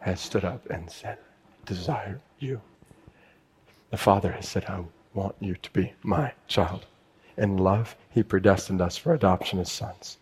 has 0.00 0.20
stood 0.20 0.44
up 0.44 0.68
and 0.70 0.90
said, 0.90 1.18
desire 1.66 2.20
you. 2.38 2.60
The 3.90 3.96
Father 3.96 4.32
has 4.32 4.48
said, 4.48 4.64
I 4.66 4.84
want 5.14 5.34
you 5.40 5.56
to 5.56 5.70
be 5.72 5.92
my 6.02 6.32
child. 6.46 6.86
In 7.36 7.56
love, 7.56 7.96
he 8.10 8.22
predestined 8.22 8.80
us 8.80 8.96
for 8.96 9.14
adoption 9.14 9.58
as 9.58 9.70
sons, 9.70 10.18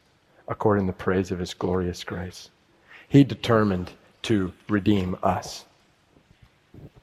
according 0.47 0.87
to 0.87 0.93
the 0.93 0.99
praise 0.99 1.31
of 1.31 1.39
his 1.39 1.55
glorious 1.55 2.05
grace. 2.05 2.51
He 3.09 3.25
determined 3.25 3.93
to 4.23 4.53
redeem 4.69 5.17
us. 5.23 5.65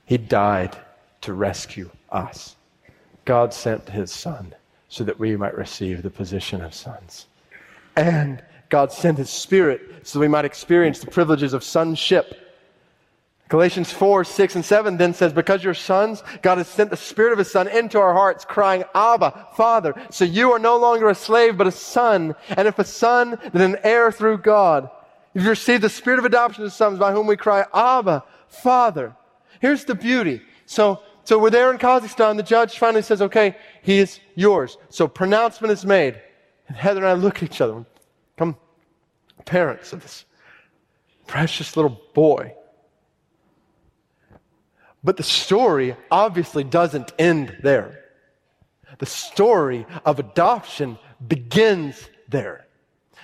He 0.06 0.18
died 0.18 0.78
to 1.22 1.34
rescue 1.34 1.90
us. 2.12 2.56
God 3.26 3.54
sent 3.54 3.90
his 3.90 4.12
son 4.12 4.54
so 4.88 5.04
that 5.04 5.20
we 5.20 5.36
might 5.36 5.58
receive 5.58 6.04
the 6.04 6.10
position 6.10 6.62
of 6.62 6.74
sons. 6.74 7.26
And 7.96 8.44
God 8.70 8.92
sent 8.92 9.18
his 9.18 9.30
spirit 9.30 9.82
so 10.04 10.20
we 10.20 10.28
might 10.28 10.46
experience 10.46 11.00
the 11.00 11.12
privileges 11.12 11.54
of 11.54 11.64
sonship. 11.64 12.45
Galatians 13.48 13.92
4, 13.92 14.24
6, 14.24 14.56
and 14.56 14.66
7 14.66 14.98
then 14.98 15.14
says, 15.14 15.32
Because 15.32 15.64
you're 15.64 15.76
sons, 15.76 16.24
God 16.42 16.58
has 16.58 16.68
sent 16.68 16.90
the 16.90 16.98
Spirit 16.98 17.32
of 17.32 17.38
His 17.38 17.52
Son 17.52 17.68
into 17.68 18.00
our 18.00 18.14
hearts, 18.14 18.44
crying, 18.44 18.84
Abba, 18.96 19.50
Father. 19.56 19.94
So 20.10 20.26
you 20.26 20.52
are 20.54 20.60
no 20.60 20.78
longer 20.78 21.10
a 21.10 21.16
slave, 21.16 21.56
but 21.56 21.68
a 21.68 21.72
son. 21.72 22.36
And 22.50 22.68
if 22.68 22.80
a 22.80 22.84
son, 22.84 23.38
then 23.54 23.76
an 23.76 23.78
heir 23.84 24.12
through 24.12 24.40
God. 24.40 24.90
You've 25.36 25.46
received 25.46 25.84
the 25.84 25.90
Spirit 25.90 26.18
of 26.18 26.26
adoption 26.26 26.64
as 26.64 26.74
sons, 26.74 26.98
by 26.98 27.12
whom 27.12 27.28
we 27.28 27.38
cry, 27.38 27.66
Abba, 27.72 28.24
Father. 28.48 29.16
Here's 29.62 29.86
the 29.86 29.96
beauty. 29.96 30.42
So, 30.66 31.02
so 31.24 31.38
we're 31.38 31.52
there 31.52 31.72
in 31.72 31.78
Kazakhstan. 31.78 32.38
The 32.38 32.44
judge 32.44 32.80
finally 32.80 33.04
says, 33.04 33.22
Okay, 33.22 33.56
he 33.84 34.00
is 34.00 34.20
yours. 34.34 34.80
So 34.90 35.08
pronouncement 35.08 35.72
is 35.72 35.86
made. 35.86 36.20
And 36.68 36.76
Heather 36.76 37.02
and 37.02 37.10
I 37.10 37.14
look 37.14 37.38
at 37.38 37.44
each 37.44 37.62
other. 37.62 37.86
Come, 38.38 38.58
parents 39.46 39.94
of 39.94 40.02
this 40.02 40.26
precious 41.28 41.78
little 41.78 42.02
boy 42.16 42.56
but 45.06 45.18
the 45.18 45.24
story 45.24 45.96
obviously 46.10 46.64
doesn't 46.64 47.14
end 47.20 47.56
there. 47.62 48.04
The 48.98 49.06
story 49.06 49.86
of 50.04 50.20
adoption 50.20 50.98
begins 51.28 52.10
there. 52.28 52.66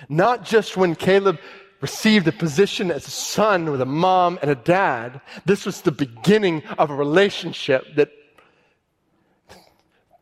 Not 0.08 0.44
just 0.44 0.76
when 0.76 0.94
Caleb 0.94 1.38
received 1.80 2.28
a 2.28 2.32
position 2.32 2.92
as 2.92 3.06
a 3.08 3.10
son 3.10 3.70
with 3.70 3.80
a 3.80 3.86
mom 3.86 4.38
and 4.40 4.50
a 4.50 4.54
dad. 4.54 5.20
This 5.44 5.66
was 5.66 5.82
the 5.82 5.90
beginning 5.90 6.62
of 6.78 6.90
a 6.90 6.94
relationship 6.94 7.84
that 7.96 8.10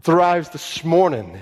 thrives 0.03 0.49
this 0.49 0.83
morning 0.83 1.39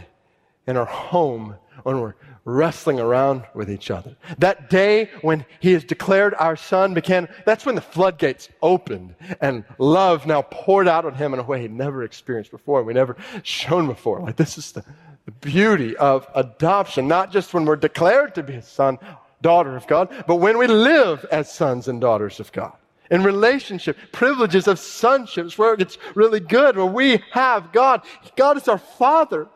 in 0.67 0.77
our 0.77 0.85
home 0.85 1.55
when 1.85 2.01
we're 2.01 2.15
wrestling 2.49 2.99
around 2.99 3.45
with 3.55 3.71
each 3.71 3.91
other. 3.91 4.17
That 4.39 4.71
day 4.71 5.11
when 5.21 5.45
he 5.61 5.75
is 5.75 5.85
declared 5.85 6.35
our 6.39 6.57
son 6.57 6.95
began, 6.95 7.29
that's 7.45 7.67
when 7.67 7.75
the 7.75 7.81
floodgates 7.83 8.49
opened 8.63 9.15
and 9.41 9.65
love 9.79 10.27
now 10.27 10.43
poured 10.43 10.89
out 10.89 11.05
on 11.05 11.15
him 11.15 11.35
in 11.35 11.41
a 11.41 11.43
way 11.43 11.61
he'd 11.61 11.73
never 11.73 12.03
experienced 12.03 12.51
before 12.51 12.83
we 12.83 12.95
never 12.95 13.17
shown 13.43 13.87
before. 13.87 14.21
Like 14.21 14.37
this 14.37 14.57
is 14.57 14.73
the, 14.73 14.83
the 15.27 15.33
beauty 15.33 15.95
of 15.99 16.27
adoption, 16.35 17.07
not 17.07 17.31
just 17.31 17.53
when 17.53 17.67
we're 17.67 17.77
declared 17.77 18.35
to 18.37 18.43
be 18.43 18.55
a 18.55 18.63
son, 18.63 18.99
daughter 19.43 19.77
of 19.77 19.87
God, 19.87 20.25
but 20.27 20.37
when 20.37 20.57
we 20.57 20.67
live 20.67 21.27
as 21.31 21.53
sons 21.53 21.87
and 21.87 22.01
daughters 22.01 22.41
of 22.41 22.51
God. 22.53 22.73
In 23.11 23.23
relationship, 23.23 23.97
privileges 24.13 24.67
of 24.67 24.79
sonships 24.79 25.57
where 25.57 25.75
it's 25.75 25.99
really 26.15 26.41
good, 26.41 26.77
where 26.77 26.87
we 26.87 27.23
have 27.33 27.73
God. 27.73 28.03
God 28.37 28.57
is 28.57 28.69
our 28.69 28.79
Father. 28.79 29.49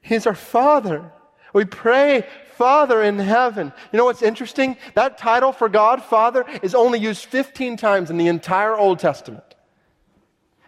He's 0.00 0.26
our 0.26 0.34
Father. 0.34 1.12
We 1.52 1.64
pray, 1.64 2.26
Father 2.60 3.02
in 3.02 3.18
heaven. 3.18 3.72
You 3.90 3.96
know 3.96 4.04
what's 4.04 4.20
interesting? 4.20 4.76
That 4.94 5.16
title 5.16 5.50
for 5.52 5.68
God, 5.68 6.02
Father, 6.02 6.44
is 6.62 6.74
only 6.74 6.98
used 6.98 7.24
15 7.24 7.78
times 7.78 8.10
in 8.10 8.18
the 8.18 8.28
entire 8.28 8.76
Old 8.76 8.98
Testament. 8.98 9.54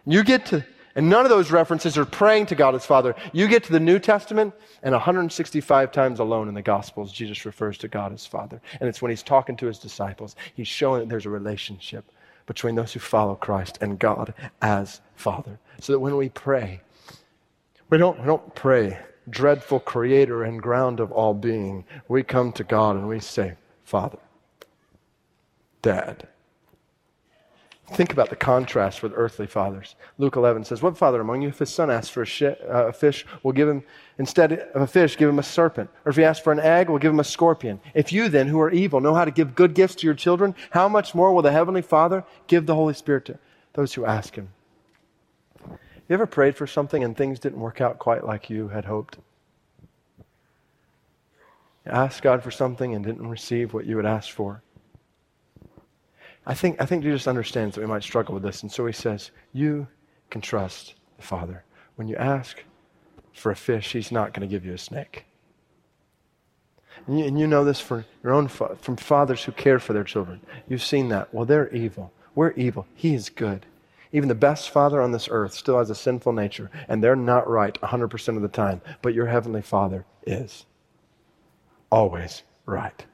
You 0.06 0.24
get 0.24 0.46
to, 0.46 0.64
and 0.94 1.10
none 1.10 1.26
of 1.26 1.30
those 1.30 1.50
references 1.50 1.98
are 1.98 2.06
praying 2.06 2.46
to 2.46 2.54
God 2.54 2.74
as 2.74 2.86
Father. 2.86 3.14
You 3.32 3.46
get 3.46 3.64
to 3.64 3.72
the 3.72 3.78
New 3.78 3.98
Testament, 3.98 4.54
and 4.82 4.92
165 4.92 5.92
times 5.92 6.18
alone 6.18 6.48
in 6.48 6.54
the 6.54 6.62
Gospels, 6.62 7.12
Jesus 7.12 7.44
refers 7.44 7.76
to 7.78 7.88
God 7.88 8.12
as 8.12 8.24
Father. 8.24 8.60
And 8.80 8.88
it's 8.88 9.02
when 9.02 9.10
he's 9.10 9.22
talking 9.22 9.56
to 9.58 9.66
his 9.66 9.78
disciples, 9.78 10.34
he's 10.54 10.68
showing 10.68 11.00
that 11.00 11.08
there's 11.10 11.26
a 11.26 11.30
relationship 11.30 12.10
between 12.46 12.74
those 12.74 12.92
who 12.92 13.00
follow 13.00 13.34
Christ 13.34 13.78
and 13.80 13.98
God 13.98 14.34
as 14.60 15.00
Father. 15.14 15.58
So 15.78 15.92
that 15.92 16.00
when 16.00 16.16
we 16.16 16.30
pray, 16.30 16.80
we 17.90 17.98
don't, 17.98 18.18
we 18.18 18.26
don't 18.26 18.54
pray 18.54 18.98
dreadful 19.28 19.80
creator 19.80 20.42
and 20.42 20.62
ground 20.62 21.00
of 21.00 21.12
all 21.12 21.34
being, 21.34 21.84
we 22.08 22.22
come 22.22 22.52
to 22.52 22.64
God 22.64 22.96
and 22.96 23.08
we 23.08 23.20
say, 23.20 23.54
Father, 23.84 24.18
Dad. 25.82 26.28
Think 27.92 28.12
about 28.12 28.30
the 28.30 28.36
contrast 28.36 29.02
with 29.02 29.12
earthly 29.14 29.46
fathers. 29.46 29.96
Luke 30.16 30.36
11 30.36 30.64
says, 30.64 30.80
What 30.80 30.96
father 30.96 31.20
among 31.20 31.42
you, 31.42 31.48
if 31.48 31.58
his 31.58 31.68
son 31.68 31.90
asks 31.90 32.08
for 32.08 32.22
a, 32.22 32.26
sh- 32.26 32.42
uh, 32.42 32.86
a, 32.86 32.92
fish, 32.92 33.26
will 33.42 33.52
give 33.52 33.68
him, 33.68 33.82
instead 34.18 34.52
of 34.52 34.82
a 34.82 34.86
fish, 34.86 35.18
give 35.18 35.28
him 35.28 35.38
a 35.38 35.42
serpent? 35.42 35.90
Or 36.06 36.10
if 36.10 36.16
he 36.16 36.24
asks 36.24 36.42
for 36.42 36.52
an 36.52 36.60
egg, 36.60 36.88
will 36.88 36.98
give 36.98 37.12
him 37.12 37.20
a 37.20 37.24
scorpion? 37.24 37.80
If 37.92 38.12
you 38.12 38.28
then, 38.28 38.48
who 38.48 38.60
are 38.60 38.70
evil, 38.70 39.00
know 39.00 39.14
how 39.14 39.26
to 39.26 39.30
give 39.30 39.54
good 39.54 39.74
gifts 39.74 39.96
to 39.96 40.06
your 40.06 40.14
children, 40.14 40.54
how 40.70 40.88
much 40.88 41.14
more 41.14 41.34
will 41.34 41.42
the 41.42 41.52
Heavenly 41.52 41.82
Father 41.82 42.24
give 42.46 42.64
the 42.64 42.74
Holy 42.74 42.94
Spirit 42.94 43.26
to 43.26 43.38
those 43.74 43.92
who 43.92 44.06
ask 44.06 44.36
him? 44.36 44.48
You 46.12 46.14
ever 46.16 46.26
prayed 46.26 46.56
for 46.58 46.66
something 46.66 47.02
and 47.02 47.16
things 47.16 47.38
didn't 47.38 47.58
work 47.58 47.80
out 47.80 47.98
quite 47.98 48.22
like 48.22 48.50
you 48.50 48.68
had 48.68 48.84
hoped? 48.84 49.16
You 51.86 51.92
asked 51.92 52.20
God 52.20 52.42
for 52.42 52.50
something 52.50 52.94
and 52.94 53.02
didn't 53.02 53.30
receive 53.30 53.72
what 53.72 53.86
you 53.86 53.96
had 53.96 54.04
asked 54.04 54.32
for. 54.32 54.62
I 56.44 56.52
think, 56.52 56.78
I 56.82 56.84
think 56.84 57.02
Jesus 57.02 57.26
understands 57.26 57.74
that 57.74 57.80
we 57.80 57.86
might 57.86 58.02
struggle 58.02 58.34
with 58.34 58.42
this, 58.42 58.62
and 58.62 58.70
so 58.70 58.84
he 58.84 58.92
says, 58.92 59.30
You 59.54 59.88
can 60.28 60.42
trust 60.42 60.96
the 61.16 61.22
Father. 61.22 61.64
When 61.94 62.08
you 62.08 62.16
ask 62.16 62.62
for 63.32 63.50
a 63.50 63.56
fish, 63.56 63.92
he's 63.92 64.12
not 64.12 64.34
going 64.34 64.46
to 64.46 64.54
give 64.54 64.66
you 64.66 64.74
a 64.74 64.78
snake. 64.78 65.24
And 67.06 67.18
you, 67.18 67.24
and 67.24 67.40
you, 67.40 67.46
know 67.46 67.64
this 67.64 67.80
for 67.80 68.04
your 68.22 68.34
own 68.34 68.48
from 68.48 68.98
fathers 68.98 69.44
who 69.44 69.52
care 69.52 69.78
for 69.78 69.94
their 69.94 70.04
children. 70.04 70.42
You've 70.68 70.84
seen 70.84 71.08
that. 71.08 71.32
Well, 71.32 71.46
they're 71.46 71.70
evil. 71.70 72.12
We're 72.34 72.50
evil. 72.50 72.86
He 72.94 73.14
is 73.14 73.30
good. 73.30 73.64
Even 74.12 74.28
the 74.28 74.34
best 74.34 74.70
father 74.70 75.00
on 75.00 75.12
this 75.12 75.28
earth 75.30 75.54
still 75.54 75.78
has 75.78 75.90
a 75.90 75.94
sinful 75.94 76.32
nature, 76.32 76.70
and 76.88 77.02
they're 77.02 77.16
not 77.16 77.48
right 77.48 77.80
100% 77.80 78.36
of 78.36 78.42
the 78.42 78.48
time, 78.48 78.82
but 79.00 79.14
your 79.14 79.26
heavenly 79.26 79.62
father 79.62 80.04
is. 80.26 80.66
Always 81.90 82.42
right. 82.66 83.04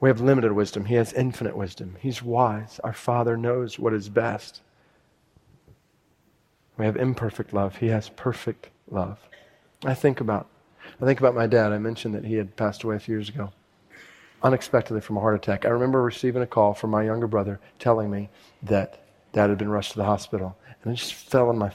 We 0.00 0.08
have 0.10 0.20
limited 0.20 0.52
wisdom. 0.52 0.84
He 0.84 0.94
has 0.96 1.12
infinite 1.12 1.56
wisdom. 1.56 1.96
He's 2.00 2.22
wise. 2.22 2.80
Our 2.84 2.92
Father 2.92 3.36
knows 3.36 3.78
what 3.78 3.94
is 3.94 4.08
best. 4.08 4.60
We 6.76 6.84
have 6.84 6.96
imperfect 6.96 7.54
love. 7.54 7.76
He 7.76 7.88
has 7.88 8.10
perfect 8.10 8.68
love. 8.90 9.18
I 9.84 9.94
think 9.94 10.20
about 10.20 10.48
I 11.00 11.04
think 11.04 11.18
about 11.18 11.34
my 11.34 11.46
dad. 11.46 11.72
I 11.72 11.78
mentioned 11.78 12.14
that 12.14 12.24
he 12.24 12.34
had 12.34 12.56
passed 12.56 12.84
away 12.84 12.96
a 12.96 13.00
few 13.00 13.16
years 13.16 13.28
ago, 13.28 13.52
unexpectedly 14.42 15.00
from 15.00 15.16
a 15.16 15.20
heart 15.20 15.34
attack. 15.34 15.64
I 15.64 15.68
remember 15.68 16.02
receiving 16.02 16.42
a 16.42 16.46
call 16.46 16.74
from 16.74 16.90
my 16.90 17.02
younger 17.02 17.26
brother 17.26 17.60
telling 17.78 18.10
me 18.10 18.28
that 18.62 19.02
dad 19.32 19.50
had 19.50 19.58
been 19.58 19.68
rushed 19.68 19.92
to 19.92 19.98
the 19.98 20.04
hospital. 20.04 20.56
And 20.82 20.92
I 20.92 20.94
just 20.94 21.14
fell 21.14 21.48
on 21.48 21.58
my 21.58 21.72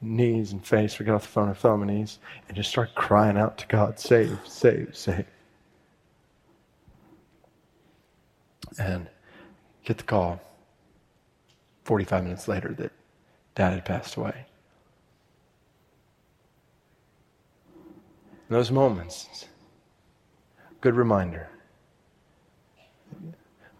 knees 0.00 0.52
and 0.52 0.64
face. 0.64 0.98
We 0.98 1.06
got 1.06 1.14
off 1.14 1.22
the 1.22 1.28
phone, 1.28 1.48
I 1.48 1.54
fell 1.54 1.72
on 1.72 1.80
my 1.80 1.86
knees, 1.86 2.18
and 2.48 2.56
just 2.56 2.70
started 2.70 2.94
crying 2.94 3.36
out 3.36 3.58
to 3.58 3.66
God, 3.66 3.98
save, 3.98 4.38
save, 4.44 4.96
save. 4.96 5.26
And 8.78 9.08
get 9.84 9.98
the 9.98 10.04
call 10.04 10.40
45 11.84 12.24
minutes 12.24 12.48
later 12.48 12.72
that 12.78 12.92
dad 13.54 13.72
had 13.72 13.84
passed 13.84 14.16
away. 14.16 14.46
In 18.48 18.56
those 18.56 18.70
moments, 18.70 19.46
good 20.80 20.96
reminder. 20.96 21.48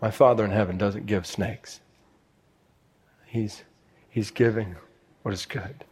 My 0.01 0.11
Father 0.11 0.45
in 0.45 0.51
heaven 0.51 0.79
doesn't 0.79 1.07
give 1.07 1.27
snakes. 1.27 1.81
He's, 3.27 3.65
he's 4.09 4.31
giving 4.31 4.77
what 5.23 5.35
is 5.35 5.47
good. 5.47 5.85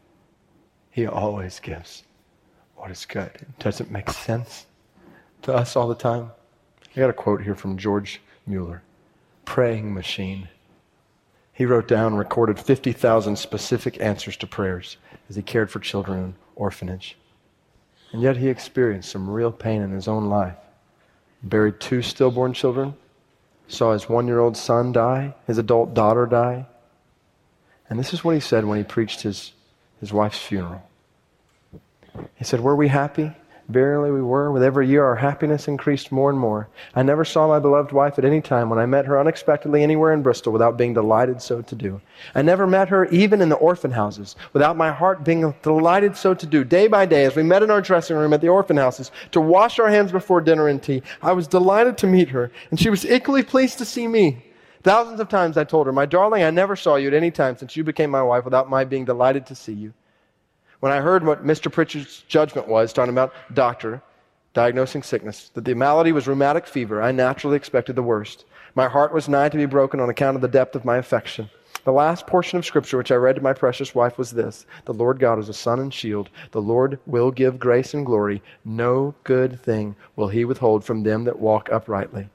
He 0.91 1.07
always 1.07 1.61
gives 1.61 2.05
what 2.75 2.91
is 2.91 3.05
good. 3.05 3.31
It 3.35 3.59
doesn't 3.59 3.91
make 3.91 4.11
sense 4.11 4.67
to 5.43 5.55
us 5.55 5.77
all 5.77 5.89
the 5.89 5.95
time. 5.95 6.31
I 6.97 7.01
got 7.01 7.11
a 7.11 7.13
quote 7.15 7.43
here 7.43 7.55
from 7.55 7.77
George 7.77 8.21
Mueller 8.47 8.83
Praying 9.45 9.93
Machine. 9.93 10.49
He 11.53 11.67
wrote 11.67 11.89
down, 11.89 12.15
recorded 12.15 12.59
50,000 12.59 13.37
specific 13.37 14.01
answers 14.01 14.37
to 14.39 14.47
prayers 14.47 14.97
as 15.29 15.37
he 15.37 15.43
cared 15.43 15.71
for 15.71 15.81
children 15.81 16.19
in 16.19 16.35
orphanage. 16.57 17.17
And 18.13 18.23
yet 18.23 18.37
he 18.39 18.49
experienced 18.49 19.11
some 19.11 19.29
real 19.29 19.53
pain 19.53 19.83
in 19.83 19.91
his 19.91 20.09
own 20.09 20.29
life. 20.29 20.57
Buried 21.43 21.79
two 21.79 22.01
stillborn 22.01 22.53
children, 22.53 22.95
saw 23.69 23.93
his 23.93 24.09
one 24.09 24.27
year 24.27 24.41
old 24.41 24.57
son 24.57 24.93
die, 24.93 25.35
his 25.47 25.59
adult 25.59 25.95
daughter 25.95 26.27
die. 26.27 26.67
And 27.89 27.99
this 27.99 28.13
is 28.13 28.25
what 28.25 28.35
he 28.35 28.41
said 28.41 28.65
when 28.65 28.79
he 28.79 28.85
preached 28.85 29.23
his, 29.23 29.53
his 30.01 30.13
wife's 30.13 30.39
funeral. 30.39 30.83
He 32.35 32.45
said, 32.45 32.61
Were 32.61 32.77
we 32.77 32.89
happy? 32.89 33.33
Verily 33.69 34.11
we 34.11 34.23
were. 34.23 34.51
With 34.51 34.63
every 34.63 34.89
year 34.89 35.05
our 35.05 35.17
happiness 35.17 35.69
increased 35.69 36.11
more 36.11 36.31
and 36.31 36.39
more. 36.39 36.69
I 36.95 37.03
never 37.03 37.23
saw 37.23 37.47
my 37.47 37.59
beloved 37.59 37.93
wife 37.93 38.19
at 38.19 38.25
any 38.25 38.41
time 38.41 38.71
when 38.71 38.79
I 38.79 38.87
met 38.87 39.05
her 39.05 39.21
unexpectedly 39.21 39.83
anywhere 39.83 40.15
in 40.15 40.23
Bristol 40.23 40.55
without 40.55 40.79
being 40.79 40.95
delighted 40.95 41.43
so 41.43 41.61
to 41.61 41.75
do. 41.75 42.01
I 42.35 42.41
never 42.41 42.67
met 42.67 42.89
her 42.89 43.05
even 43.07 43.43
in 43.43 43.51
the 43.51 43.57
orphan 43.57 43.91
houses 43.91 44.37
without 44.55 44.79
my 44.79 44.91
heart 44.91 45.23
being 45.23 45.55
delighted 45.61 46.17
so 46.17 46.33
to 46.33 46.47
do. 46.47 46.65
Day 46.65 46.89
by 46.89 47.05
day, 47.05 47.27
as 47.27 47.37
we 47.37 47.43
met 47.43 47.63
in 47.63 47.71
our 47.71 47.83
dressing 47.83 48.17
room 48.17 48.33
at 48.33 48.41
the 48.41 48.49
orphan 48.49 48.79
houses 48.79 49.11
to 49.33 49.41
wash 49.41 49.79
our 49.79 49.91
hands 49.91 50.13
before 50.13 50.41
dinner 50.41 50.69
and 50.69 50.83
tea, 50.83 51.03
I 51.21 51.33
was 51.33 51.47
delighted 51.47 51.99
to 51.99 52.07
meet 52.07 52.31
her, 52.31 52.51
and 52.71 52.81
she 52.81 52.89
was 52.89 53.05
equally 53.05 53.43
pleased 53.43 53.77
to 53.79 53.85
see 53.85 54.09
me. 54.09 54.47
Thousands 54.83 55.21
of 55.21 55.29
times 55.29 55.59
I 55.59 55.65
told 55.65 55.87
her, 55.87 55.93
My 55.93 56.07
darling, 56.07 56.43
I 56.43 56.51
never 56.51 56.75
saw 56.75 56.97
you 56.97 57.09
at 57.09 57.15
any 57.15 57.31
time 57.31 57.59
since 57.59 57.77
you 57.77 57.85
became 57.85 58.11
my 58.11 58.23
wife 58.23 58.45
without 58.45 58.71
my 58.71 58.85
being 58.85 59.05
delighted 59.05 59.45
to 59.47 59.55
see 59.55 59.75
you. 59.75 59.93
When 60.81 60.93
I 60.93 61.01
heard 61.01 61.27
what 61.27 61.45
Mr. 61.45 61.73
Pritchard's 61.73 62.23
judgment 62.29 62.69
was, 62.69 62.93
talking 62.93 63.13
about 63.13 63.35
doctor, 63.53 64.01
diagnosing 64.55 65.03
sickness, 65.03 65.51
that 65.55 65.65
the 65.65 65.75
malady 65.75 66.13
was 66.13 66.29
rheumatic 66.29 66.69
fever, 66.69 67.03
I 67.03 67.11
naturally 67.11 67.57
expected 67.57 67.97
the 67.97 68.03
worst. 68.03 68.45
My 68.77 68.87
heart 68.87 69.13
was 69.13 69.29
nigh 69.29 69.49
to 69.49 69.57
be 69.57 69.67
broken 69.67 69.99
on 69.99 70.09
account 70.09 70.37
of 70.37 70.41
the 70.41 70.47
depth 70.47 70.77
of 70.77 70.85
my 70.85 70.99
affection. 70.99 71.51
The 71.83 71.91
last 71.91 72.29
portion 72.29 72.59
of 72.59 72.65
Scripture 72.65 72.97
which 72.97 73.11
I 73.11 73.17
read 73.17 73.37
to 73.37 73.43
my 73.43 73.55
precious 73.55 73.93
wife 73.93 74.19
was 74.19 74.31
this 74.31 74.67
The 74.85 74.95
Lord 74.95 75.19
God 75.19 75.41
is 75.41 75.49
a 75.49 75.55
sun 75.55 75.81
and 75.81 75.93
shield. 75.93 76.31
The 76.53 76.63
Lord 76.63 77.01
will 77.07 77.33
give 77.33 77.59
grace 77.59 77.93
and 77.93 78.07
glory. 78.07 78.41
No 78.65 79.17
good 79.25 79.61
thing 79.61 79.97
will 80.15 80.29
he 80.29 80.45
withhold 80.45 80.85
from 80.85 81.03
them 81.03 81.25
that 81.25 81.41
walk 81.41 81.71
uprightly. 81.73 82.29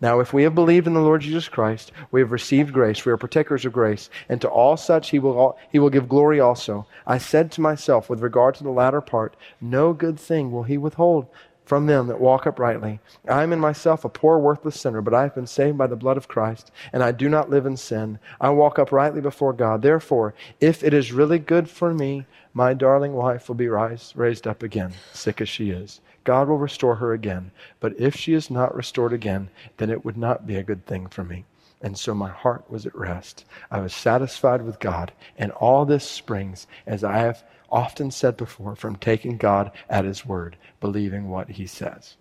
Now, 0.00 0.20
if 0.20 0.32
we 0.32 0.42
have 0.44 0.54
believed 0.54 0.86
in 0.86 0.94
the 0.94 1.00
Lord 1.00 1.20
Jesus 1.22 1.48
Christ, 1.48 1.92
we 2.10 2.20
have 2.20 2.32
received 2.32 2.72
grace. 2.72 3.04
We 3.04 3.12
are 3.12 3.16
partakers 3.16 3.64
of 3.64 3.72
grace. 3.72 4.10
And 4.28 4.40
to 4.40 4.48
all 4.48 4.76
such 4.76 5.10
he 5.10 5.18
will, 5.18 5.56
he 5.70 5.78
will 5.78 5.90
give 5.90 6.08
glory 6.08 6.40
also. 6.40 6.86
I 7.06 7.18
said 7.18 7.50
to 7.52 7.60
myself, 7.60 8.08
with 8.08 8.20
regard 8.20 8.54
to 8.56 8.64
the 8.64 8.70
latter 8.70 9.00
part, 9.00 9.36
no 9.60 9.92
good 9.92 10.18
thing 10.18 10.50
will 10.50 10.64
he 10.64 10.78
withhold 10.78 11.26
from 11.70 11.86
them 11.86 12.08
that 12.08 12.20
walk 12.20 12.46
uprightly. 12.46 12.98
I 13.28 13.44
am 13.44 13.52
in 13.52 13.60
myself 13.60 14.04
a 14.04 14.08
poor, 14.08 14.38
worthless 14.38 14.80
sinner, 14.80 15.00
but 15.00 15.14
I 15.14 15.22
have 15.22 15.36
been 15.36 15.46
saved 15.46 15.78
by 15.78 15.86
the 15.86 15.94
blood 15.94 16.16
of 16.16 16.26
Christ, 16.26 16.72
and 16.92 17.00
I 17.00 17.12
do 17.12 17.28
not 17.28 17.48
live 17.48 17.64
in 17.64 17.76
sin. 17.76 18.18
I 18.40 18.50
walk 18.50 18.80
uprightly 18.80 19.20
before 19.20 19.52
God. 19.52 19.80
Therefore, 19.80 20.34
if 20.60 20.82
it 20.82 20.92
is 20.92 21.12
really 21.12 21.38
good 21.38 21.70
for 21.70 21.94
me, 21.94 22.26
my 22.52 22.74
darling 22.74 23.12
wife 23.12 23.46
will 23.46 23.54
be 23.54 23.68
rise, 23.68 24.12
raised 24.16 24.48
up 24.48 24.64
again, 24.64 24.94
sick 25.12 25.40
as 25.40 25.48
she 25.48 25.70
is. 25.70 26.00
God 26.24 26.48
will 26.48 26.58
restore 26.58 26.96
her 26.96 27.12
again. 27.12 27.50
But 27.80 27.98
if 27.98 28.14
she 28.14 28.34
is 28.34 28.50
not 28.50 28.74
restored 28.74 29.12
again, 29.12 29.50
then 29.78 29.90
it 29.90 30.04
would 30.04 30.16
not 30.16 30.46
be 30.46 30.56
a 30.56 30.62
good 30.62 30.86
thing 30.86 31.06
for 31.06 31.24
me. 31.24 31.44
And 31.82 31.98
so 31.98 32.14
my 32.14 32.28
heart 32.28 32.70
was 32.70 32.84
at 32.84 32.94
rest. 32.94 33.46
I 33.70 33.80
was 33.80 33.94
satisfied 33.94 34.62
with 34.62 34.80
God. 34.80 35.12
And 35.38 35.50
all 35.52 35.86
this 35.86 36.08
springs, 36.08 36.66
as 36.86 37.02
I 37.02 37.18
have 37.18 37.42
often 37.70 38.10
said 38.10 38.36
before, 38.36 38.76
from 38.76 38.96
taking 38.96 39.38
God 39.38 39.70
at 39.88 40.04
His 40.04 40.26
word, 40.26 40.56
believing 40.80 41.30
what 41.30 41.50
He 41.50 41.66
says. 41.66 42.16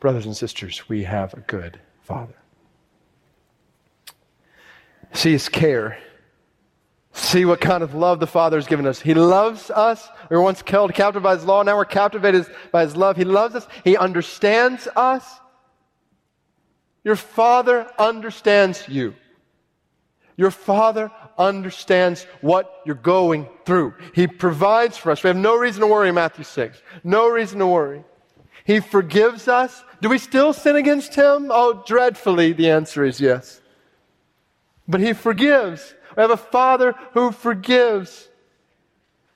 Brothers 0.00 0.26
and 0.26 0.36
sisters, 0.36 0.88
we 0.88 1.04
have 1.04 1.32
a 1.34 1.40
good 1.40 1.78
Father. 2.00 2.34
See 5.12 5.32
His 5.32 5.48
care. 5.48 5.98
See 7.32 7.46
what 7.46 7.62
kind 7.62 7.82
of 7.82 7.94
love 7.94 8.20
the 8.20 8.26
Father 8.26 8.58
has 8.58 8.66
given 8.66 8.86
us. 8.86 9.00
He 9.00 9.14
loves 9.14 9.70
us. 9.70 10.06
We 10.28 10.36
were 10.36 10.42
once 10.42 10.62
held 10.66 10.92
captive 10.92 11.22
by 11.22 11.34
His 11.34 11.46
law. 11.46 11.62
Now 11.62 11.78
we're 11.78 11.86
captivated 11.86 12.44
by 12.70 12.84
His 12.84 12.94
love. 12.94 13.16
He 13.16 13.24
loves 13.24 13.54
us. 13.54 13.66
He 13.84 13.96
understands 13.96 14.86
us. 14.94 15.26
Your 17.04 17.16
Father 17.16 17.90
understands 17.98 18.86
you. 18.86 19.14
Your 20.36 20.50
Father 20.50 21.10
understands 21.38 22.26
what 22.42 22.70
you're 22.84 22.96
going 22.96 23.48
through. 23.64 23.94
He 24.14 24.26
provides 24.26 24.98
for 24.98 25.10
us. 25.10 25.22
We 25.22 25.28
have 25.28 25.36
no 25.38 25.56
reason 25.56 25.80
to 25.80 25.86
worry 25.86 26.12
Matthew 26.12 26.44
6. 26.44 26.82
No 27.02 27.30
reason 27.30 27.60
to 27.60 27.66
worry. 27.66 28.04
He 28.66 28.80
forgives 28.80 29.48
us. 29.48 29.82
Do 30.02 30.10
we 30.10 30.18
still 30.18 30.52
sin 30.52 30.76
against 30.76 31.14
Him? 31.14 31.46
Oh, 31.48 31.82
dreadfully, 31.86 32.52
the 32.52 32.68
answer 32.68 33.06
is 33.06 33.22
yes. 33.22 33.62
But 34.86 35.00
He 35.00 35.14
forgives. 35.14 35.94
We 36.16 36.20
have 36.20 36.30
a 36.30 36.36
Father 36.36 36.94
who 37.12 37.32
forgives. 37.32 38.28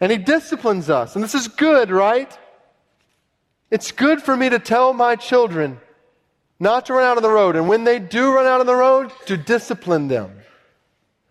And 0.00 0.12
He 0.12 0.18
disciplines 0.18 0.90
us. 0.90 1.14
And 1.14 1.24
this 1.24 1.34
is 1.34 1.48
good, 1.48 1.90
right? 1.90 2.36
It's 3.70 3.92
good 3.92 4.22
for 4.22 4.36
me 4.36 4.48
to 4.48 4.58
tell 4.58 4.92
my 4.92 5.16
children 5.16 5.80
not 6.58 6.86
to 6.86 6.94
run 6.94 7.04
out 7.04 7.16
on 7.16 7.22
the 7.22 7.30
road. 7.30 7.56
And 7.56 7.68
when 7.68 7.84
they 7.84 7.98
do 7.98 8.34
run 8.34 8.46
out 8.46 8.60
on 8.60 8.66
the 8.66 8.74
road, 8.74 9.12
to 9.26 9.36
discipline 9.36 10.08
them. 10.08 10.32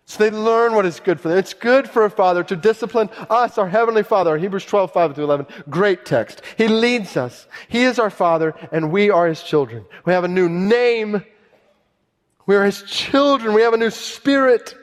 So 0.04 0.22
they 0.22 0.30
learn 0.30 0.74
what 0.74 0.86
is 0.86 1.00
good 1.00 1.20
for 1.20 1.28
them. 1.28 1.38
It's 1.38 1.52
good 1.52 1.90
for 1.90 2.04
a 2.04 2.10
father 2.10 2.44
to 2.44 2.54
discipline 2.54 3.10
us, 3.28 3.58
our 3.58 3.68
heavenly 3.68 4.04
father. 4.04 4.38
Hebrews 4.38 4.64
12, 4.64 4.92
5 4.92 5.14
through 5.16 5.24
11. 5.24 5.46
Great 5.68 6.04
text. 6.04 6.42
He 6.56 6.68
leads 6.68 7.16
us. 7.16 7.48
He 7.66 7.82
is 7.82 7.98
our 7.98 8.10
father 8.10 8.54
and 8.70 8.92
we 8.92 9.10
are 9.10 9.26
his 9.26 9.42
children. 9.42 9.84
We 10.04 10.12
have 10.12 10.22
a 10.22 10.28
new 10.28 10.48
name. 10.48 11.24
We 12.46 12.54
are 12.54 12.64
his 12.64 12.84
children. 12.84 13.52
We 13.52 13.62
have 13.62 13.74
a 13.74 13.78
new 13.78 13.90
spirit. 13.90 14.76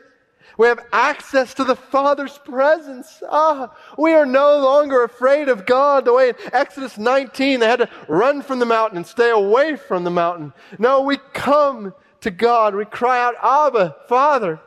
We 0.58 0.68
have 0.68 0.86
access 0.92 1.54
to 1.56 1.64
the 1.64 1.76
Father's 1.76 2.38
presence. 2.38 3.24
Ah, 3.30 3.76
we 3.98 4.14
are 4.14 4.26
no 4.26 4.60
longer 4.60 5.04
afraid 5.04 5.50
of 5.50 5.66
God 5.66 6.06
the 6.06 6.14
way 6.14 6.30
in 6.30 6.36
Exodus 6.52 6.98
19 6.98 7.60
they 7.60 7.68
had 7.68 7.80
to 7.80 7.90
run 8.08 8.42
from 8.42 8.60
the 8.60 8.66
mountain 8.66 8.98
and 8.98 9.08
stay 9.08 9.32
away 9.32 9.76
from 9.76 10.04
the 10.04 10.12
mountain. 10.12 10.54
No, 10.78 11.02
we 11.02 11.18
come 11.34 11.94
to 12.22 12.32
God. 12.32 12.76
We 12.76 12.86
cry 12.86 13.20
out, 13.20 13.36
Abba, 13.42 13.96
Father. 14.08 14.60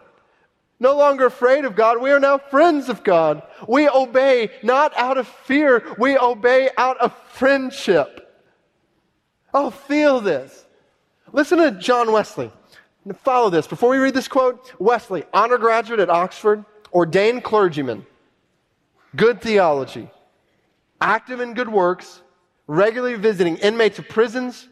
No 0.78 0.96
longer 0.96 1.26
afraid 1.26 1.64
of 1.64 1.74
God. 1.74 2.00
We 2.00 2.10
are 2.10 2.20
now 2.20 2.38
friends 2.38 2.88
of 2.88 3.02
God. 3.02 3.42
We 3.66 3.88
obey 3.88 4.50
not 4.62 4.92
out 4.96 5.16
of 5.16 5.26
fear. 5.26 5.82
We 5.98 6.18
obey 6.18 6.68
out 6.76 6.98
of 7.00 7.16
friendship. 7.28 8.22
Oh, 9.54 9.70
feel 9.70 10.20
this. 10.20 10.66
Listen 11.32 11.58
to 11.58 11.70
John 11.70 12.12
Wesley. 12.12 12.52
Follow 13.14 13.50
this. 13.50 13.66
Before 13.66 13.90
we 13.90 13.98
read 13.98 14.14
this 14.14 14.26
quote, 14.26 14.72
Wesley, 14.80 15.24
honor 15.32 15.58
graduate 15.58 16.00
at 16.00 16.10
Oxford, 16.10 16.64
ordained 16.92 17.44
clergyman, 17.44 18.04
good 19.14 19.40
theology, 19.40 20.10
active 21.00 21.40
in 21.40 21.54
good 21.54 21.68
works, 21.68 22.22
regularly 22.66 23.14
visiting 23.14 23.58
inmates 23.58 24.00
of 24.00 24.08
prisons, 24.08 24.68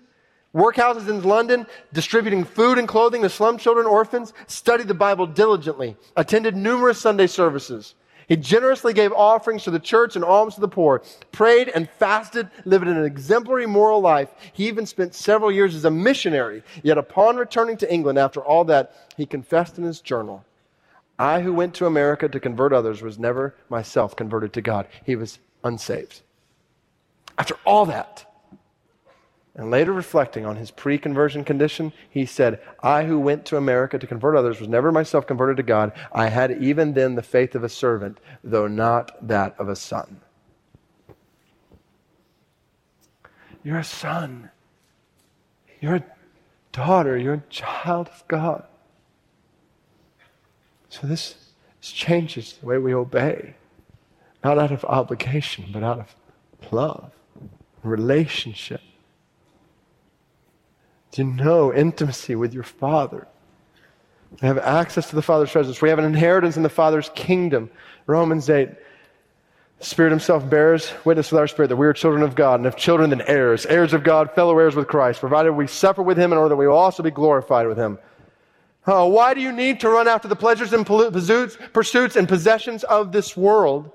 workhouses 0.53 1.09
in 1.09 1.23
London, 1.23 1.67
distributing 1.93 2.45
food 2.45 2.77
and 2.79 2.89
clothing 2.89 3.23
to 3.23 3.29
slum 3.29 3.57
children, 3.57 3.87
orphans, 3.87 4.33
studied 4.49 4.89
the 4.89 4.95
Bible 4.95 5.27
diligently, 5.27 5.97
attended 6.17 6.57
numerous 6.57 7.01
Sunday 7.01 7.29
services. 7.29 7.95
He 8.29 8.37
generously 8.37 8.93
gave 8.93 9.13
offerings 9.13 9.65
to 9.65 9.71
the 9.71 9.79
church 9.79 10.17
and 10.17 10.25
alms 10.25 10.55
to 10.55 10.61
the 10.61 10.69
poor, 10.69 11.03
prayed 11.33 11.69
and 11.69 11.89
fasted, 11.89 12.49
lived 12.65 12.87
an 12.87 13.05
exemplary 13.05 13.67
moral 13.67 14.01
life. 14.01 14.31
He 14.53 14.67
even 14.69 14.87
spent 14.87 15.15
several 15.15 15.53
years 15.53 15.75
as 15.75 15.85
a 15.85 15.91
missionary. 15.91 16.63
Yet 16.83 16.99
upon 16.99 17.37
returning 17.37 17.77
to 17.79 17.93
England 17.93 18.19
after 18.19 18.41
all 18.41 18.65
that, 18.65 18.95
he 19.17 19.27
confessed 19.27 19.79
in 19.79 19.85
his 19.85 20.01
journal, 20.01 20.45
I 21.19 21.41
who 21.43 21.53
went 21.53 21.75
to 21.75 21.87
America 21.87 22.29
to 22.29 22.41
convert 22.41 22.73
others 22.73 23.03
was 23.03 23.19
never 23.19 23.55
myself 23.69 24.17
converted 24.17 24.53
to 24.55 24.63
God. 24.63 24.89
He 25.05 25.17
was 25.17 25.39
unsaved. 25.63 26.23
After 27.39 27.57
all 27.65 27.87
that, 27.87 28.27
and 29.57 29.71
later 29.71 29.93
reflecting 29.93 30.45
on 30.45 30.57
his 30.57 30.71
pre 30.71 30.99
conversion 30.99 31.45
condition, 31.45 31.93
he 32.11 32.27
said, 32.27 32.61
I 32.83 33.05
who 33.05 33.21
went 33.21 33.45
to 33.47 33.57
America 33.57 33.99
to 33.99 34.07
convert 34.07 34.37
others 34.37 34.59
was 34.59 34.69
never 34.69 34.91
myself 34.91 35.27
converted 35.27 35.59
to 35.59 35.63
God. 35.63 35.93
I 36.13 36.29
had 36.29 36.51
even 36.63 36.95
then 36.95 37.15
the 37.15 37.23
faith 37.23 37.55
of 37.55 37.63
a 37.63 37.69
servant, 37.69 38.19
though 38.43 38.67
not 38.67 39.27
that 39.27 39.55
of 39.59 39.69
a 39.69 39.77
son. 39.77 40.21
You're 43.63 43.79
a 43.79 43.85
son. 43.85 44.51
You're 45.81 45.97
a 45.97 46.05
daughter. 46.73 47.17
You're 47.17 47.35
a 47.35 47.43
child 47.49 48.09
of 48.09 48.27
God. 48.27 48.65
So 50.89 51.07
this, 51.07 51.37
this 51.81 51.91
changes 51.91 52.55
the 52.55 52.67
way 52.67 52.79
we 52.79 52.93
obey. 52.93 53.55
Not 54.43 54.59
out 54.59 54.73
of 54.73 54.85
obligation, 54.85 55.67
but 55.73 55.83
out 55.83 56.01
of 56.01 56.73
love, 56.73 57.13
relationship. 57.83 58.81
You 61.17 61.25
know 61.25 61.73
intimacy 61.73 62.35
with 62.35 62.55
your 62.55 62.65
Father? 62.65 63.29
We 64.43 64.49
have 64.49 64.59
access 64.59 65.11
to 65.11 65.17
the 65.17 65.23
Father's 65.23 65.53
presence. 65.53 65.81
We 65.81 65.91
have 65.91 66.01
an 66.01 66.05
inheritance 66.05 66.57
in 66.57 66.65
the 66.65 66.69
Father's 66.69 67.11
kingdom. 67.15 67.71
Romans 68.07 68.51
8. 68.51 68.69
The 69.79 69.85
Spirit 69.85 70.11
Himself 70.11 70.49
bears 70.51 70.93
witness 71.05 71.31
with 71.31 71.41
our 71.41 71.47
spirit 71.47 71.69
that 71.69 71.77
we 71.77 71.87
are 71.87 71.93
children 71.93 72.23
of 72.23 72.35
God, 72.35 72.59
and 72.61 72.67
if 72.67 72.75
children, 72.75 73.11
then 73.11 73.23
heirs, 73.23 73.65
heirs 73.67 73.93
of 73.93 74.03
God, 74.03 74.33
fellow 74.33 74.59
heirs 74.59 74.75
with 74.75 74.89
Christ, 74.89 75.21
provided 75.21 75.53
we 75.53 75.67
suffer 75.67 76.03
with 76.03 76.19
Him 76.19 76.33
in 76.33 76.39
order 76.39 76.51
that 76.51 76.57
we 76.57 76.67
will 76.67 76.77
also 76.77 77.03
be 77.03 77.11
glorified 77.11 77.67
with 77.69 77.79
Him. 77.79 77.99
Oh, 78.87 79.07
why 79.07 79.35
do 79.35 79.41
you 79.41 79.53
need 79.53 79.81
to 79.81 79.89
run 79.89 80.09
after 80.09 80.29
the 80.29 80.37
pleasures 80.37 80.73
and 80.73 80.85
pursuits 80.85 82.17
and 82.17 82.29
possessions 82.29 82.85
of 82.85 83.13
this 83.13 83.37
world 83.37 83.91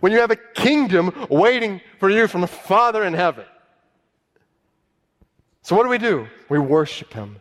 when 0.00 0.12
you 0.12 0.18
have 0.18 0.30
a 0.30 0.36
kingdom 0.36 1.26
waiting 1.28 1.80
for 1.98 2.10
you 2.10 2.26
from 2.26 2.44
a 2.44 2.48
Father 2.48 3.04
in 3.04 3.12
heaven? 3.12 3.44
So, 5.64 5.74
what 5.74 5.84
do 5.84 5.88
we 5.88 5.96
do? 5.96 6.28
We 6.50 6.58
worship 6.58 7.14
Him. 7.14 7.36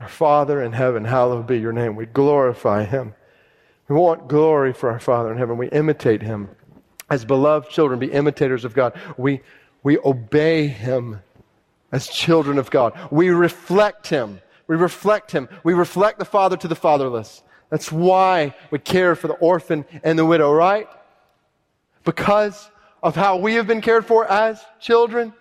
Our 0.00 0.08
Father 0.08 0.60
in 0.60 0.72
heaven, 0.72 1.04
hallowed 1.04 1.46
be 1.46 1.60
your 1.60 1.72
name. 1.72 1.94
We 1.94 2.04
glorify 2.04 2.84
Him. 2.84 3.14
We 3.86 3.94
want 3.94 4.26
glory 4.26 4.72
for 4.72 4.90
our 4.90 4.98
Father 4.98 5.30
in 5.30 5.38
heaven. 5.38 5.56
We 5.56 5.68
imitate 5.68 6.20
Him. 6.20 6.48
As 7.08 7.24
beloved 7.24 7.70
children, 7.70 8.00
be 8.00 8.10
imitators 8.10 8.64
of 8.64 8.74
God. 8.74 8.98
We, 9.16 9.42
we 9.84 9.98
obey 9.98 10.66
Him 10.66 11.20
as 11.92 12.08
children 12.08 12.58
of 12.58 12.72
God. 12.72 12.92
We 13.12 13.28
reflect 13.28 14.08
Him. 14.08 14.40
We 14.66 14.74
reflect 14.74 15.30
Him. 15.30 15.48
We 15.62 15.72
reflect 15.72 16.18
the 16.18 16.24
Father 16.24 16.56
to 16.56 16.66
the 16.66 16.74
fatherless. 16.74 17.44
That's 17.68 17.92
why 17.92 18.56
we 18.72 18.80
care 18.80 19.14
for 19.14 19.28
the 19.28 19.34
orphan 19.34 19.84
and 20.02 20.18
the 20.18 20.26
widow, 20.26 20.52
right? 20.52 20.88
Because 22.02 22.68
of 23.00 23.14
how 23.14 23.36
we 23.36 23.54
have 23.54 23.68
been 23.68 23.80
cared 23.80 24.06
for 24.06 24.28
as 24.28 24.60
children. 24.80 25.34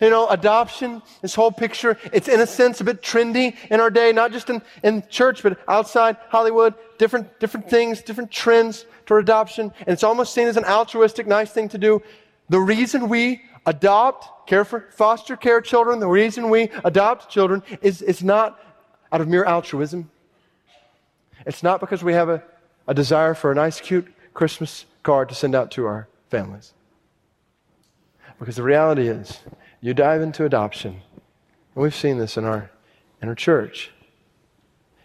You 0.00 0.08
know, 0.08 0.28
adoption, 0.28 1.02
this 1.20 1.34
whole 1.34 1.52
picture, 1.52 1.98
it's 2.12 2.26
in 2.26 2.40
a 2.40 2.46
sense 2.46 2.80
a 2.80 2.84
bit 2.84 3.02
trendy 3.02 3.56
in 3.70 3.80
our 3.80 3.90
day, 3.90 4.12
not 4.12 4.32
just 4.32 4.48
in, 4.48 4.62
in 4.82 5.04
church, 5.10 5.42
but 5.42 5.58
outside 5.68 6.16
Hollywood, 6.28 6.74
different, 6.96 7.38
different 7.38 7.68
things, 7.68 8.00
different 8.00 8.30
trends 8.30 8.86
toward 9.04 9.22
adoption. 9.24 9.72
And 9.80 9.88
it's 9.88 10.02
almost 10.02 10.32
seen 10.32 10.48
as 10.48 10.56
an 10.56 10.64
altruistic, 10.64 11.26
nice 11.26 11.50
thing 11.52 11.68
to 11.70 11.78
do. 11.78 12.02
The 12.48 12.58
reason 12.58 13.08
we 13.10 13.42
adopt, 13.66 14.48
care 14.48 14.64
for 14.64 14.88
foster 14.90 15.36
care 15.36 15.60
children, 15.60 16.00
the 16.00 16.08
reason 16.08 16.48
we 16.48 16.70
adopt 16.82 17.30
children 17.30 17.62
is, 17.82 18.00
is 18.00 18.22
not 18.22 18.58
out 19.12 19.20
of 19.20 19.28
mere 19.28 19.44
altruism. 19.44 20.10
It's 21.44 21.62
not 21.62 21.80
because 21.80 22.02
we 22.02 22.14
have 22.14 22.28
a, 22.28 22.42
a 22.88 22.94
desire 22.94 23.34
for 23.34 23.52
a 23.52 23.54
nice, 23.54 23.80
cute 23.80 24.08
Christmas 24.32 24.86
card 25.02 25.28
to 25.28 25.34
send 25.34 25.54
out 25.54 25.70
to 25.72 25.84
our 25.86 26.08
families. 26.30 26.72
Because 28.38 28.56
the 28.56 28.62
reality 28.62 29.08
is, 29.08 29.40
you 29.80 29.94
dive 29.94 30.22
into 30.22 30.44
adoption, 30.44 31.00
and 31.74 31.82
we've 31.82 31.94
seen 31.94 32.18
this 32.18 32.36
in 32.36 32.44
our, 32.44 32.70
in 33.22 33.28
our 33.28 33.34
church. 33.34 33.90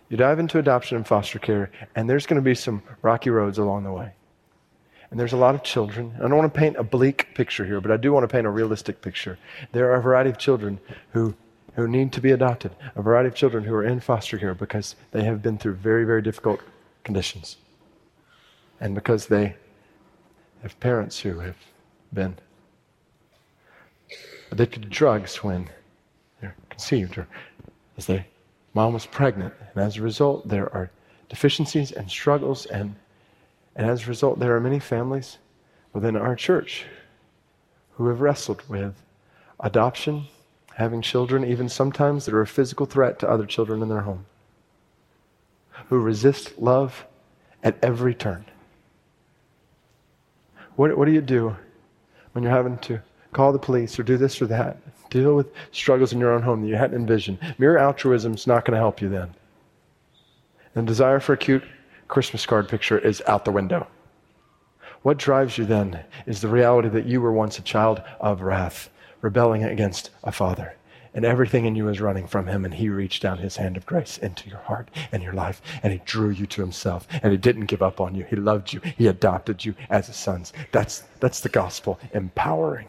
You 0.10 0.18
dive 0.18 0.40
into 0.40 0.60
adoption 0.60 0.98
and 0.98 1.08
foster 1.08 1.40
care, 1.40 1.72
and 1.96 2.10
there's 2.10 2.26
going 2.26 2.42
to 2.42 2.46
be 2.46 2.56
some 2.56 2.84
rocky 3.02 3.30
roads 3.30 3.58
along 3.58 3.84
the 3.84 3.92
way. 3.92 4.14
And 5.10 5.20
there's 5.20 5.34
a 5.34 5.38
lot 5.38 5.56
of 5.56 5.64
children. 5.64 6.14
I 6.18 6.22
don't 6.22 6.36
want 6.36 6.54
to 6.54 6.60
paint 6.60 6.76
a 6.78 6.84
bleak 6.84 7.34
picture 7.36 7.66
here, 7.66 7.80
but 7.80 7.92
I 7.92 7.98
do 7.98 8.12
want 8.12 8.24
to 8.24 8.28
paint 8.28 8.46
a 8.46 8.50
realistic 8.50 9.02
picture. 9.02 9.38
There 9.72 9.92
are 9.92 9.96
a 9.96 10.02
variety 10.02 10.30
of 10.30 10.38
children 10.38 10.80
who, 11.12 11.36
who 11.76 11.88
need 11.88 12.12
to 12.14 12.22
be 12.22 12.32
adopted, 12.32 12.76
a 12.96 13.02
variety 13.02 13.30
of 13.30 13.36
children 13.36 13.64
who 13.64 13.74
are 13.74 13.84
in 13.84 14.00
foster 14.00 14.38
care 14.38 14.54
because 14.54 14.96
they 15.12 15.24
have 15.24 15.42
been 15.42 15.58
through 15.58 15.76
very, 15.76 16.06
very 16.06 16.22
difficult 16.22 16.60
conditions. 17.04 17.58
And 18.80 18.94
because 18.94 19.28
they 19.28 19.56
have 20.64 20.80
parents 20.80 21.20
who 21.20 21.40
have 21.40 21.58
been 22.12 22.38
addicted 24.52 24.84
to 24.84 24.90
drugs 24.90 25.44
when 25.44 25.70
they're 26.42 26.56
conceived 26.70 27.18
or 27.18 27.28
as 27.98 28.06
their 28.06 28.26
mom 28.74 28.94
was 28.94 29.06
pregnant. 29.06 29.54
And 29.74 29.84
as 29.84 29.98
a 29.98 30.02
result, 30.02 30.48
there 30.48 30.74
are 30.74 30.90
deficiencies 31.30 31.92
and 31.92 32.10
struggles 32.10 32.66
and 32.66 32.96
and 33.76 33.90
as 33.90 34.04
a 34.04 34.08
result, 34.08 34.40
there 34.40 34.56
are 34.56 34.62
many 34.62 34.80
families 34.80 35.38
within 35.92 36.16
our 36.16 36.36
church 36.36 36.86
who 37.96 38.08
have 38.08 38.22
wrestled 38.22 38.62
with 38.70 39.02
adoption, 39.60 40.28
having 40.76 41.02
children, 41.02 41.44
even 41.44 41.68
sometimes 41.68 42.26
that 42.26 42.34
are 42.34 42.42
a 42.42 42.48
physical 42.48 42.86
threat 42.86 43.20
to 43.20 43.30
other 43.30 43.46
children 43.46 43.82
in 43.82 43.90
their 43.90 44.02
home, 44.02 44.26
who 45.90 46.00
resist 46.00 46.58
love 46.58 47.06
at 47.64 47.78
every 47.82 48.14
turn. 48.14 48.46
What, 50.76 50.98
what 50.98 51.06
do 51.06 51.12
you 51.12 51.22
do 51.22 51.56
when 52.32 52.44
you're 52.44 52.54
having 52.54 52.78
to 52.80 53.02
call 53.36 53.52
the 53.52 53.60
police 53.60 54.00
or 54.00 54.04
do 54.04 54.16
this 54.16 54.42
or 54.42 54.48
that? 54.48 54.78
Deal 55.10 55.36
with 55.36 55.52
struggles 55.72 56.14
in 56.14 56.20
your 56.20 56.32
own 56.32 56.42
home 56.42 56.62
that 56.62 56.68
you 56.70 56.78
hadn't 56.78 56.98
envisioned. 56.98 57.38
Mere 57.58 57.78
altruism 57.78 58.34
is 58.34 58.48
not 58.48 58.64
going 58.64 58.76
to 58.76 58.80
help 58.80 59.02
you 59.02 59.10
then. 59.10 59.36
And 60.74 60.88
desire 60.88 61.20
for 61.20 61.34
a 61.34 61.38
cute 61.38 61.64
Christmas 62.08 62.46
card 62.46 62.70
picture 62.70 62.98
is 62.98 63.22
out 63.28 63.44
the 63.44 63.52
window. 63.52 63.88
What 65.02 65.18
drives 65.18 65.58
you 65.58 65.66
then 65.66 66.00
is 66.26 66.40
the 66.40 66.48
reality 66.48 66.88
that 66.90 67.06
you 67.06 67.20
were 67.20 67.34
once 67.34 67.60
a 67.60 67.62
child 67.62 68.02
of 68.22 68.42
wrath, 68.42 68.90
rebelling 69.22 69.64
against 69.64 70.12
a 70.24 70.32
father. 70.32 70.76
And 71.14 71.26
everything 71.26 71.66
in 71.66 71.76
you 71.76 71.90
is 71.90 72.02
running 72.02 72.28
from 72.28 72.48
him, 72.48 72.64
and 72.64 72.74
he 72.74 72.90
reached 72.90 73.22
down 73.22 73.38
his 73.38 73.58
hand 73.58 73.76
of 73.78 73.86
grace 73.86 74.18
into 74.18 74.50
your 74.50 74.60
heart 74.60 74.90
and 75.12 75.22
your 75.22 75.34
life, 75.34 75.62
and 75.84 75.92
he 75.94 76.02
drew 76.06 76.30
you 76.30 76.46
to 76.48 76.62
himself, 76.62 77.08
and 77.22 77.32
he 77.32 77.38
didn't 77.38 77.66
give 77.66 77.82
up 77.82 78.02
on 78.02 78.16
you. 78.16 78.26
He 78.30 78.36
loved 78.36 78.74
you, 78.74 78.82
he 78.98 79.08
adopted 79.08 79.64
you 79.64 79.76
as 79.90 80.08
his 80.08 80.16
sons. 80.16 80.52
That's, 80.72 81.04
that's 81.20 81.42
the 81.42 81.50
gospel, 81.50 82.00
empowering 82.14 82.88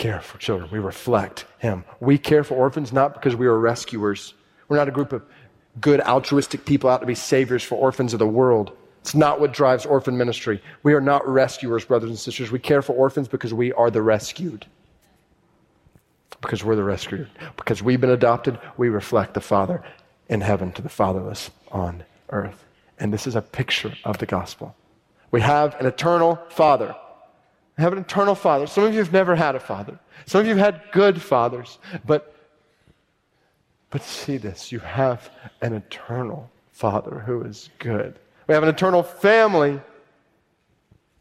care 0.00 0.20
for 0.20 0.38
children. 0.38 0.68
We 0.72 0.78
reflect 0.78 1.44
him. 1.58 1.84
We 2.00 2.16
care 2.18 2.42
for 2.42 2.54
orphans 2.54 2.92
not 2.92 3.12
because 3.12 3.36
we 3.36 3.46
are 3.46 3.58
rescuers. 3.58 4.34
We're 4.68 4.78
not 4.78 4.88
a 4.88 4.92
group 4.92 5.12
of 5.12 5.22
good 5.80 6.00
altruistic 6.00 6.64
people 6.64 6.88
out 6.90 7.02
to 7.02 7.06
be 7.06 7.14
saviors 7.14 7.62
for 7.62 7.76
orphans 7.76 8.12
of 8.14 8.18
the 8.18 8.26
world. 8.26 8.76
It's 9.02 9.14
not 9.14 9.40
what 9.40 9.52
drives 9.52 9.84
orphan 9.86 10.16
ministry. 10.16 10.62
We 10.82 10.94
are 10.94 11.00
not 11.00 11.26
rescuers, 11.28 11.84
brothers 11.84 12.10
and 12.10 12.18
sisters. 12.18 12.50
We 12.50 12.58
care 12.58 12.82
for 12.82 12.94
orphans 12.94 13.28
because 13.28 13.52
we 13.52 13.72
are 13.74 13.90
the 13.90 14.02
rescued. 14.02 14.66
Because 16.40 16.64
we're 16.64 16.76
the 16.76 16.84
rescued. 16.84 17.28
Because 17.56 17.82
we've 17.82 18.00
been 18.00 18.10
adopted, 18.10 18.58
we 18.78 18.88
reflect 18.88 19.34
the 19.34 19.40
Father 19.40 19.82
in 20.30 20.40
heaven 20.40 20.72
to 20.72 20.82
the 20.82 20.88
fatherless 20.88 21.50
on 21.72 22.04
earth. 22.30 22.64
And 22.98 23.12
this 23.12 23.26
is 23.26 23.36
a 23.36 23.42
picture 23.42 23.92
of 24.04 24.16
the 24.16 24.26
gospel. 24.26 24.74
We 25.30 25.42
have 25.42 25.74
an 25.78 25.84
eternal 25.84 26.36
Father. 26.48 26.94
Have 27.80 27.94
an 27.94 27.98
eternal 27.98 28.34
Father. 28.34 28.66
Some 28.66 28.84
of 28.84 28.92
you 28.92 28.98
have 28.98 29.12
never 29.12 29.34
had 29.34 29.54
a 29.54 29.60
father. 29.60 29.98
Some 30.26 30.42
of 30.42 30.46
you 30.46 30.54
have 30.54 30.74
had 30.74 30.92
good 30.92 31.20
fathers, 31.20 31.78
but 32.04 32.34
but 33.90 34.02
see 34.02 34.36
this 34.36 34.70
you 34.70 34.78
have 34.78 35.30
an 35.60 35.72
eternal 35.72 36.50
Father 36.72 37.20
who 37.26 37.42
is 37.42 37.70
good. 37.78 38.18
We 38.46 38.54
have 38.54 38.62
an 38.62 38.68
eternal 38.68 39.02
family. 39.02 39.80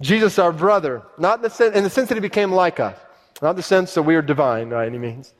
Jesus, 0.01 0.39
our 0.39 0.53
brother, 0.53 1.01
not 1.17 1.39
in 1.39 1.41
the, 1.43 1.49
sense, 1.49 1.75
in 1.75 1.83
the 1.83 1.89
sense 1.89 2.09
that 2.09 2.15
he 2.15 2.21
became 2.21 2.51
like 2.51 2.79
us, 2.79 2.97
not 3.41 3.55
the 3.55 3.63
sense 3.63 3.93
that 3.95 4.03
we 4.03 4.15
are 4.15 4.21
divine 4.21 4.69
by 4.69 4.85
any 4.85 4.97
means. 4.97 5.33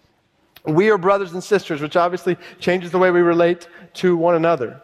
We 0.65 0.89
are 0.89 0.97
brothers 0.97 1.33
and 1.33 1.43
sisters, 1.43 1.81
which 1.81 1.95
obviously 1.95 2.37
changes 2.59 2.91
the 2.91 2.97
way 2.97 3.11
we 3.11 3.21
relate 3.21 3.67
to 3.95 4.17
one 4.17 4.35
another. 4.35 4.81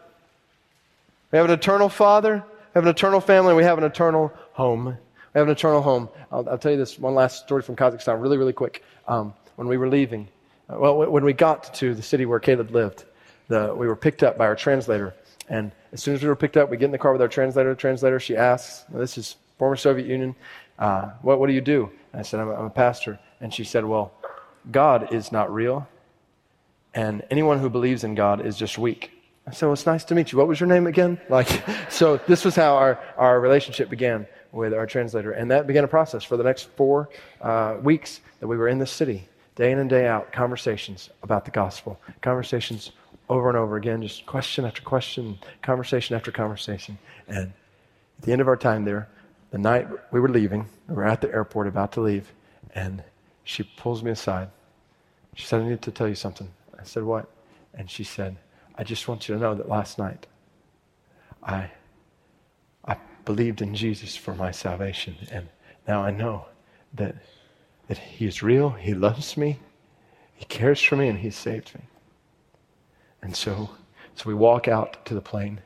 We 1.31 1.37
have 1.37 1.45
an 1.45 1.51
eternal 1.51 1.89
Father, 1.89 2.43
we 2.45 2.71
have 2.73 2.83
an 2.83 2.89
eternal 2.89 3.19
family, 3.19 3.53
we 3.53 3.63
have 3.63 3.77
an 3.77 3.83
eternal 3.83 4.31
home. 4.53 4.97
We 5.35 5.39
have 5.39 5.49
an 5.49 5.51
eternal 5.51 5.81
home. 5.81 6.07
I'll, 6.31 6.47
I'll 6.47 6.57
tell 6.57 6.71
you 6.71 6.77
this 6.77 6.97
one 6.97 7.13
last 7.13 7.43
story 7.43 7.61
from 7.61 7.75
Kazakhstan, 7.75 8.21
really, 8.21 8.37
really 8.37 8.53
quick. 8.53 8.85
Um, 9.05 9.33
when 9.57 9.67
we 9.67 9.75
were 9.75 9.89
leaving, 9.89 10.29
uh, 10.69 10.77
well, 10.79 11.11
when 11.11 11.25
we 11.25 11.33
got 11.33 11.73
to 11.75 11.93
the 11.93 12.01
city 12.01 12.25
where 12.25 12.39
Caleb 12.39 12.71
lived, 12.71 13.03
the, 13.49 13.75
we 13.75 13.85
were 13.85 13.97
picked 13.97 14.23
up 14.23 14.37
by 14.37 14.45
our 14.45 14.55
translator. 14.55 15.13
And 15.49 15.73
as 15.91 16.01
soon 16.01 16.15
as 16.15 16.23
we 16.23 16.29
were 16.29 16.37
picked 16.37 16.55
up, 16.55 16.69
we 16.69 16.77
get 16.77 16.85
in 16.85 16.91
the 16.91 16.97
car 16.97 17.11
with 17.11 17.21
our 17.21 17.27
translator. 17.27 17.75
Translator, 17.75 18.17
she 18.17 18.37
asks, 18.37 18.85
This 18.87 19.17
is 19.17 19.35
former 19.57 19.75
Soviet 19.75 20.07
Union. 20.07 20.35
Uh, 20.79 21.09
what, 21.21 21.37
what 21.37 21.47
do 21.47 21.53
you 21.53 21.59
do? 21.59 21.91
And 22.13 22.21
I 22.21 22.23
said, 22.23 22.39
I'm 22.39 22.47
a, 22.47 22.53
I'm 22.53 22.65
a 22.65 22.69
pastor. 22.69 23.19
And 23.41 23.53
she 23.53 23.65
said, 23.65 23.83
Well, 23.83 24.13
God 24.71 25.13
is 25.13 25.33
not 25.33 25.53
real. 25.53 25.85
And 26.93 27.23
anyone 27.29 27.59
who 27.59 27.69
believes 27.69 28.05
in 28.05 28.15
God 28.15 28.45
is 28.45 28.55
just 28.55 28.77
weak. 28.77 29.11
I 29.45 29.51
said, 29.51 29.65
Well, 29.65 29.73
it's 29.73 29.85
nice 29.85 30.05
to 30.05 30.15
meet 30.15 30.31
you. 30.31 30.37
What 30.37 30.47
was 30.47 30.61
your 30.61 30.69
name 30.69 30.87
again? 30.87 31.19
Like, 31.27 31.49
so 31.91 32.21
this 32.25 32.45
was 32.45 32.55
how 32.55 32.77
our, 32.77 33.03
our 33.17 33.41
relationship 33.41 33.89
began 33.89 34.27
with 34.55 34.73
our 34.73 34.85
translator. 34.87 35.31
And 35.31 35.51
that 35.51 35.67
began 35.67 35.83
a 35.83 35.87
process 35.87 36.23
for 36.23 36.37
the 36.37 36.43
next 36.43 36.69
four 36.75 37.09
uh, 37.41 37.77
weeks 37.81 38.21
that 38.39 38.47
we 38.47 38.57
were 38.57 38.67
in 38.67 38.79
the 38.79 38.87
city 38.87 39.27
day 39.55 39.71
in 39.71 39.79
and 39.79 39.89
day 39.89 40.05
out, 40.05 40.33
conversations 40.33 41.09
about 41.23 41.45
the 41.45 41.51
gospel, 41.51 41.99
conversations 42.21 42.91
over 43.29 43.47
and 43.47 43.57
over 43.57 43.77
again, 43.77 44.01
just 44.01 44.25
question 44.25 44.65
after 44.65 44.81
question, 44.81 45.39
conversation 45.61 46.15
after 46.15 46.31
conversation. 46.31 46.97
And 47.27 47.53
at 48.19 48.25
the 48.25 48.31
end 48.31 48.41
of 48.41 48.47
our 48.47 48.57
time 48.57 48.83
there, 48.83 49.07
the 49.51 49.57
night 49.57 49.87
we 50.11 50.19
were 50.19 50.29
leaving, 50.29 50.67
we 50.87 50.95
were 50.95 51.05
at 51.05 51.21
the 51.21 51.31
airport 51.31 51.67
about 51.67 51.93
to 51.93 52.01
leave, 52.01 52.31
and 52.73 53.01
she 53.45 53.63
pulls 53.63 54.03
me 54.03 54.11
aside. 54.11 54.49
She 55.35 55.45
said, 55.45 55.61
I 55.61 55.69
need 55.69 55.81
to 55.83 55.91
tell 55.91 56.07
you 56.07 56.15
something. 56.15 56.49
I 56.77 56.83
said, 56.83 57.03
What? 57.03 57.29
And 57.73 57.89
she 57.89 58.03
said, 58.03 58.37
I 58.75 58.83
just 58.83 59.07
want 59.07 59.27
you 59.27 59.35
to 59.35 59.41
know 59.41 59.55
that 59.55 59.69
last 59.69 59.97
night 59.97 60.27
I, 61.41 61.55
I 61.55 61.71
believed 63.25 63.61
in 63.61 63.75
Jesus 63.75 64.15
for 64.15 64.35
my 64.35 64.51
salvation, 64.51 65.15
and 65.31 65.49
now 65.87 66.03
I 66.03 66.11
know 66.11 66.45
that 66.93 67.15
that 67.87 67.97
He 67.97 68.25
is 68.25 68.41
real, 68.41 68.71
He 68.71 68.93
loves 68.93 69.37
me, 69.37 69.59
He 70.33 70.45
cares 70.45 70.81
for 70.81 70.95
me, 70.95 71.07
and 71.07 71.19
He 71.19 71.29
saved 71.29 71.75
me. 71.75 71.81
And 73.25 73.35
so, 73.35 73.71
so 74.13 74.27
we 74.27 74.35
walk 74.35 74.67
out 74.67 75.03
to 75.07 75.15
the 75.15 75.21
plane, 75.21 75.61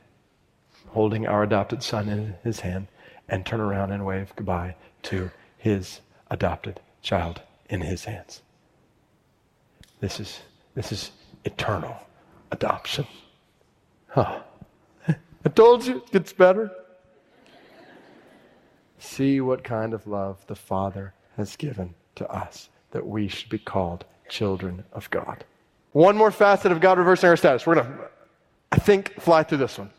holding 0.88 1.26
our 1.26 1.42
adopted 1.42 1.82
son 1.82 2.08
in 2.08 2.34
his 2.42 2.60
hand, 2.60 2.88
and 3.28 3.44
turn 3.44 3.60
around 3.60 3.92
and 3.92 4.06
wave 4.06 4.32
goodbye 4.34 4.74
to 5.02 5.30
his 5.58 6.00
adopted 6.30 6.80
child 7.02 7.42
in 7.68 7.82
his 7.82 8.04
hands. 8.04 8.40
This 10.00 10.18
is, 10.20 10.40
this 10.74 10.90
is 10.90 11.12
eternal 11.44 11.96
adoption. 12.50 13.06
Huh. 14.08 14.40
I 15.08 15.48
told 15.54 15.84
you 15.84 15.98
it 15.98 16.10
gets 16.10 16.32
better. 16.32 16.70
See 19.00 19.40
what 19.40 19.64
kind 19.64 19.94
of 19.94 20.06
love 20.06 20.46
the 20.46 20.54
Father 20.54 21.14
has 21.36 21.56
given 21.56 21.94
to 22.16 22.30
us 22.30 22.68
that 22.90 23.06
we 23.06 23.28
should 23.28 23.48
be 23.48 23.58
called 23.58 24.04
children 24.28 24.84
of 24.92 25.08
God. 25.10 25.44
One 25.92 26.16
more 26.16 26.30
facet 26.30 26.70
of 26.70 26.80
God 26.80 26.98
reversing 26.98 27.30
our 27.30 27.36
status. 27.36 27.66
We're 27.66 27.76
going 27.76 27.86
to, 27.86 27.98
I 28.70 28.76
think, 28.76 29.18
fly 29.18 29.42
through 29.42 29.58
this 29.58 29.78
one. 29.78 29.90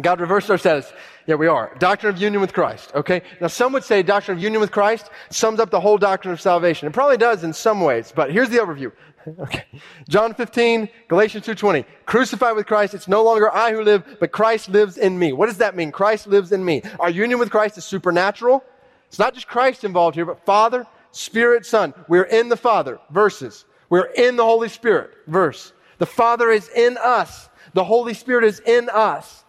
God 0.00 0.20
reversed 0.20 0.50
our 0.50 0.56
status. 0.56 0.90
Yeah, 1.26 1.34
we 1.34 1.46
are. 1.46 1.76
Doctrine 1.78 2.14
of 2.14 2.20
union 2.20 2.40
with 2.40 2.54
Christ. 2.54 2.90
Okay? 2.94 3.20
Now, 3.40 3.48
some 3.48 3.74
would 3.74 3.84
say 3.84 4.02
doctrine 4.02 4.38
of 4.38 4.42
union 4.42 4.60
with 4.60 4.72
Christ 4.72 5.10
sums 5.28 5.60
up 5.60 5.70
the 5.70 5.80
whole 5.80 5.98
doctrine 5.98 6.32
of 6.32 6.40
salvation. 6.40 6.88
It 6.88 6.92
probably 6.94 7.18
does 7.18 7.44
in 7.44 7.52
some 7.52 7.82
ways, 7.82 8.12
but 8.16 8.32
here's 8.32 8.48
the 8.48 8.56
overview. 8.56 8.90
Okay. 9.26 9.64
John 10.08 10.34
15, 10.34 10.88
Galatians 11.08 11.46
2.20. 11.46 11.84
Crucified 12.06 12.56
with 12.56 12.66
Christ, 12.66 12.94
it's 12.94 13.08
no 13.08 13.22
longer 13.22 13.52
I 13.52 13.72
who 13.72 13.82
live, 13.82 14.16
but 14.20 14.32
Christ 14.32 14.68
lives 14.68 14.98
in 14.98 15.18
me. 15.18 15.32
What 15.32 15.46
does 15.46 15.58
that 15.58 15.76
mean? 15.76 15.92
Christ 15.92 16.26
lives 16.26 16.52
in 16.52 16.64
me. 16.64 16.82
Our 16.98 17.10
union 17.10 17.38
with 17.38 17.50
Christ 17.50 17.78
is 17.78 17.84
supernatural. 17.84 18.64
It's 19.08 19.18
not 19.18 19.34
just 19.34 19.46
Christ 19.46 19.84
involved 19.84 20.16
here, 20.16 20.24
but 20.24 20.44
Father, 20.44 20.86
Spirit, 21.10 21.66
Son. 21.66 21.94
We're 22.08 22.24
in 22.24 22.48
the 22.48 22.56
Father. 22.56 22.98
Verses. 23.10 23.64
We're 23.90 24.06
in 24.06 24.36
the 24.36 24.44
Holy 24.44 24.68
Spirit. 24.68 25.10
Verse. 25.26 25.72
The 25.98 26.06
Father 26.06 26.50
is 26.50 26.68
in 26.70 26.96
us. 26.96 27.48
The 27.74 27.84
Holy 27.84 28.14
Spirit 28.14 28.44
is 28.44 28.60
in 28.60 28.88
us. 28.90 29.44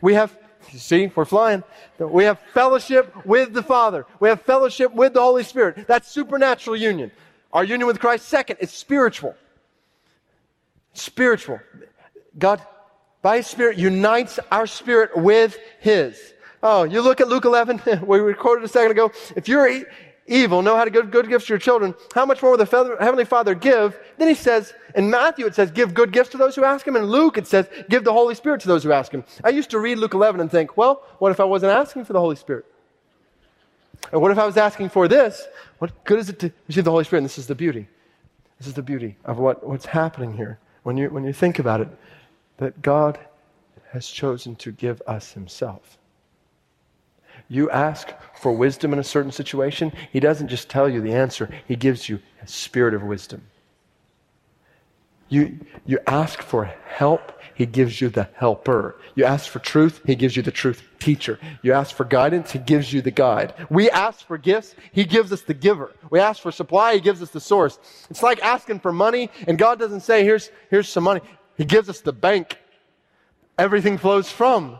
We 0.00 0.14
have 0.14 0.36
see, 0.74 1.10
we're 1.14 1.24
flying. 1.24 1.62
We 1.98 2.24
have 2.24 2.40
fellowship 2.52 3.24
with 3.24 3.52
the 3.52 3.62
Father. 3.62 4.04
We 4.20 4.28
have 4.28 4.42
fellowship 4.42 4.92
with 4.92 5.14
the 5.14 5.20
Holy 5.20 5.44
Spirit. 5.44 5.86
That's 5.86 6.10
supernatural 6.10 6.76
union. 6.76 7.10
Our 7.56 7.64
union 7.64 7.86
with 7.86 8.00
Christ, 8.00 8.28
second, 8.28 8.58
is 8.60 8.70
spiritual. 8.70 9.34
Spiritual. 10.92 11.58
God, 12.38 12.60
by 13.22 13.38
His 13.38 13.46
Spirit, 13.46 13.78
unites 13.78 14.38
our 14.52 14.66
spirit 14.66 15.16
with 15.16 15.58
His. 15.80 16.34
Oh, 16.62 16.82
you 16.82 17.00
look 17.00 17.22
at 17.22 17.28
Luke 17.28 17.46
11, 17.46 17.80
we 18.06 18.18
recorded 18.18 18.62
a 18.62 18.68
second 18.68 18.90
ago. 18.90 19.10
If 19.36 19.48
you're 19.48 19.86
evil, 20.26 20.60
know 20.60 20.76
how 20.76 20.84
to 20.84 20.90
give 20.90 21.10
good 21.10 21.30
gifts 21.30 21.46
to 21.46 21.54
your 21.54 21.58
children, 21.58 21.94
how 22.14 22.26
much 22.26 22.42
more 22.42 22.50
will 22.50 22.58
the 22.58 22.96
Heavenly 23.00 23.24
Father 23.24 23.54
give? 23.54 23.98
Then 24.18 24.28
he 24.28 24.34
says, 24.34 24.74
in 24.94 25.08
Matthew 25.08 25.46
it 25.46 25.54
says, 25.54 25.70
give 25.70 25.94
good 25.94 26.12
gifts 26.12 26.28
to 26.32 26.36
those 26.36 26.56
who 26.56 26.64
ask 26.64 26.86
him. 26.86 26.94
In 26.94 27.04
Luke 27.04 27.38
it 27.38 27.46
says, 27.46 27.70
give 27.88 28.04
the 28.04 28.12
Holy 28.12 28.34
Spirit 28.34 28.60
to 28.60 28.68
those 28.68 28.82
who 28.82 28.92
ask 28.92 29.12
him. 29.12 29.24
I 29.42 29.48
used 29.48 29.70
to 29.70 29.78
read 29.78 29.96
Luke 29.96 30.12
11 30.12 30.42
and 30.42 30.50
think, 30.50 30.76
well, 30.76 31.04
what 31.20 31.32
if 31.32 31.40
I 31.40 31.44
wasn't 31.44 31.72
asking 31.72 32.04
for 32.04 32.12
the 32.12 32.20
Holy 32.20 32.36
Spirit? 32.36 32.66
And 34.12 34.20
what 34.20 34.30
if 34.30 34.38
I 34.38 34.46
was 34.46 34.56
asking 34.56 34.90
for 34.90 35.08
this? 35.08 35.46
What 35.78 36.04
good 36.04 36.18
is 36.18 36.28
it 36.28 36.38
to 36.40 36.52
receive 36.68 36.84
the 36.84 36.90
Holy 36.90 37.04
Spirit? 37.04 37.20
And 37.20 37.24
this 37.24 37.38
is 37.38 37.46
the 37.46 37.54
beauty. 37.54 37.88
This 38.58 38.68
is 38.68 38.74
the 38.74 38.82
beauty 38.82 39.16
of 39.24 39.38
what, 39.38 39.66
what's 39.66 39.86
happening 39.86 40.36
here. 40.36 40.58
When 40.82 40.96
you, 40.96 41.10
when 41.10 41.24
you 41.24 41.32
think 41.32 41.58
about 41.58 41.80
it, 41.80 41.88
that 42.58 42.80
God 42.82 43.18
has 43.90 44.06
chosen 44.08 44.56
to 44.56 44.72
give 44.72 45.02
us 45.06 45.32
Himself. 45.32 45.98
You 47.48 47.70
ask 47.70 48.12
for 48.40 48.52
wisdom 48.52 48.92
in 48.92 48.98
a 48.98 49.04
certain 49.04 49.32
situation, 49.32 49.92
He 50.12 50.20
doesn't 50.20 50.48
just 50.48 50.68
tell 50.68 50.88
you 50.88 51.00
the 51.00 51.12
answer, 51.12 51.50
He 51.68 51.76
gives 51.76 52.08
you 52.08 52.20
a 52.42 52.46
spirit 52.46 52.94
of 52.94 53.02
wisdom. 53.02 53.42
You, 55.28 55.58
you 55.84 55.98
ask 56.06 56.40
for 56.40 56.64
help, 56.64 57.32
He 57.54 57.66
gives 57.66 58.00
you 58.00 58.08
the 58.08 58.28
helper. 58.34 58.96
You 59.14 59.24
ask 59.24 59.50
for 59.50 59.58
truth, 59.58 60.00
He 60.06 60.14
gives 60.14 60.36
you 60.36 60.42
the 60.42 60.50
truth 60.50 60.82
teacher. 60.98 61.38
You 61.62 61.72
ask 61.72 61.94
for 61.94 62.04
guidance, 62.04 62.52
He 62.52 62.58
gives 62.58 62.92
you 62.92 63.02
the 63.02 63.10
guide. 63.10 63.54
We 63.68 63.90
ask 63.90 64.26
for 64.26 64.38
gifts, 64.38 64.74
He 64.92 65.04
gives 65.04 65.32
us 65.32 65.42
the 65.42 65.54
giver. 65.54 65.92
We 66.10 66.20
ask 66.20 66.40
for 66.40 66.52
supply, 66.52 66.94
He 66.94 67.00
gives 67.00 67.22
us 67.22 67.30
the 67.30 67.40
source. 67.40 67.78
It's 68.08 68.22
like 68.22 68.40
asking 68.42 68.80
for 68.80 68.92
money, 68.92 69.30
and 69.48 69.58
God 69.58 69.78
doesn't 69.78 70.00
say, 70.00 70.22
here's, 70.24 70.50
here's 70.70 70.88
some 70.88 71.04
money. 71.04 71.20
He 71.56 71.64
gives 71.64 71.88
us 71.88 72.00
the 72.00 72.12
bank. 72.12 72.58
Everything 73.58 73.98
flows 73.98 74.30
from. 74.30 74.78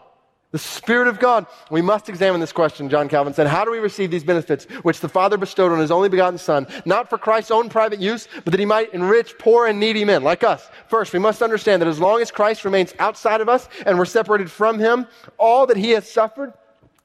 The 0.57 0.61
Spirit 0.61 1.07
of 1.07 1.19
God. 1.19 1.45
We 1.71 1.83
must 1.83 2.09
examine 2.09 2.41
this 2.41 2.51
question, 2.51 2.89
John 2.89 3.11
Calvin 3.11 3.35
said. 3.35 3.47
How 3.47 3.63
do 3.63 3.71
we 3.71 3.77
receive 3.77 4.11
these 4.11 4.25
benefits 4.25 4.65
which 4.85 5.01
the 5.01 5.09
Father 5.11 5.37
bestowed 5.37 5.71
on 5.71 5.81
His 5.81 5.91
only 5.91 6.09
begotten 6.09 6.39
Son, 6.39 6.67
not 6.87 7.11
for 7.11 7.19
Christ's 7.19 7.51
own 7.51 7.69
private 7.69 8.01
use, 8.01 8.27
but 8.43 8.53
that 8.53 8.59
He 8.59 8.65
might 8.65 8.95
enrich 8.95 9.37
poor 9.39 9.67
and 9.67 9.79
needy 9.79 10.03
men 10.03 10.23
like 10.23 10.43
us? 10.43 10.67
First, 10.89 11.13
we 11.13 11.19
must 11.19 11.43
understand 11.43 11.83
that 11.83 11.89
as 11.89 12.01
long 12.01 12.23
as 12.23 12.31
Christ 12.31 12.65
remains 12.65 12.95
outside 12.99 13.43
of 13.43 13.51
us 13.51 13.69
and 13.85 13.99
we're 13.99 14.07
separated 14.07 14.51
from 14.51 14.79
Him, 14.79 15.07
all 15.37 15.67
that 15.67 15.77
He 15.77 15.91
has 15.91 16.11
suffered 16.11 16.55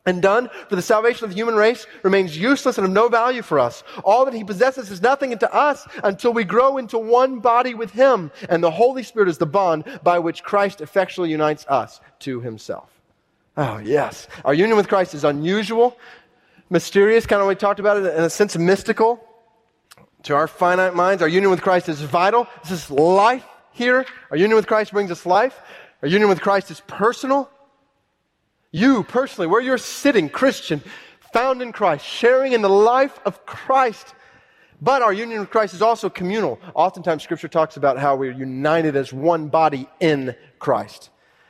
and 0.05 0.21
done 0.21 0.49
for 0.69 0.77
the 0.77 0.81
salvation 0.81 1.25
of 1.25 1.31
the 1.31 1.35
human 1.35 1.55
race 1.55 1.87
remains 2.03 2.37
useless 2.37 2.77
and 2.77 2.87
of 2.87 2.93
no 2.93 3.09
value 3.09 3.41
for 3.41 3.59
us. 3.59 3.83
All 4.05 4.23
that 4.23 4.33
he 4.33 4.45
possesses 4.45 4.89
is 4.91 5.01
nothing 5.01 5.37
to 5.37 5.53
us 5.53 5.85
until 6.05 6.31
we 6.31 6.45
grow 6.45 6.77
into 6.77 6.97
one 6.97 7.39
body 7.39 7.73
with 7.73 7.91
him. 7.91 8.31
And 8.47 8.63
the 8.63 8.71
Holy 8.71 9.03
Spirit 9.03 9.27
is 9.27 9.39
the 9.39 9.45
bond 9.45 9.83
by 10.03 10.19
which 10.19 10.41
Christ 10.41 10.79
effectually 10.79 11.31
unites 11.31 11.65
us 11.67 11.99
to 12.19 12.39
himself. 12.39 13.00
Oh, 13.57 13.77
yes. 13.79 14.27
Our 14.45 14.53
union 14.53 14.77
with 14.77 14.87
Christ 14.87 15.13
is 15.13 15.23
unusual, 15.23 15.97
mysterious, 16.69 17.25
kind 17.25 17.41
of 17.41 17.47
we 17.47 17.55
talked 17.55 17.79
about 17.79 17.97
it 17.97 18.15
in 18.15 18.23
a 18.23 18.29
sense 18.29 18.57
mystical 18.57 19.23
to 20.23 20.35
our 20.35 20.47
finite 20.47 20.95
minds. 20.95 21.21
Our 21.21 21.27
union 21.27 21.51
with 21.51 21.61
Christ 21.61 21.89
is 21.89 22.01
vital. 22.01 22.47
This 22.63 22.71
is 22.71 22.89
life 22.89 23.45
here. 23.71 24.05
Our 24.29 24.37
union 24.37 24.55
with 24.55 24.67
Christ 24.67 24.91
brings 24.91 25.11
us 25.11 25.25
life. 25.25 25.59
Our 26.01 26.07
union 26.07 26.29
with 26.29 26.41
Christ 26.41 26.71
is 26.71 26.81
personal. 26.87 27.49
You 28.71 29.03
personally, 29.03 29.47
where 29.47 29.61
you're 29.61 29.77
sitting, 29.77 30.29
Christian, 30.29 30.81
found 31.33 31.61
in 31.61 31.71
Christ, 31.71 32.05
sharing 32.05 32.53
in 32.53 32.61
the 32.61 32.69
life 32.69 33.19
of 33.25 33.45
Christ. 33.45 34.13
But 34.81 35.01
our 35.01 35.13
union 35.13 35.41
with 35.41 35.49
Christ 35.49 35.73
is 35.73 35.81
also 35.81 36.09
communal. 36.09 36.59
Oftentimes, 36.73 37.21
Scripture 37.21 37.47
talks 37.47 37.77
about 37.77 37.99
how 37.99 38.15
we're 38.15 38.31
united 38.31 38.95
as 38.95 39.13
one 39.13 39.49
body 39.49 39.87
in 39.99 40.35
Christ. 40.57 41.09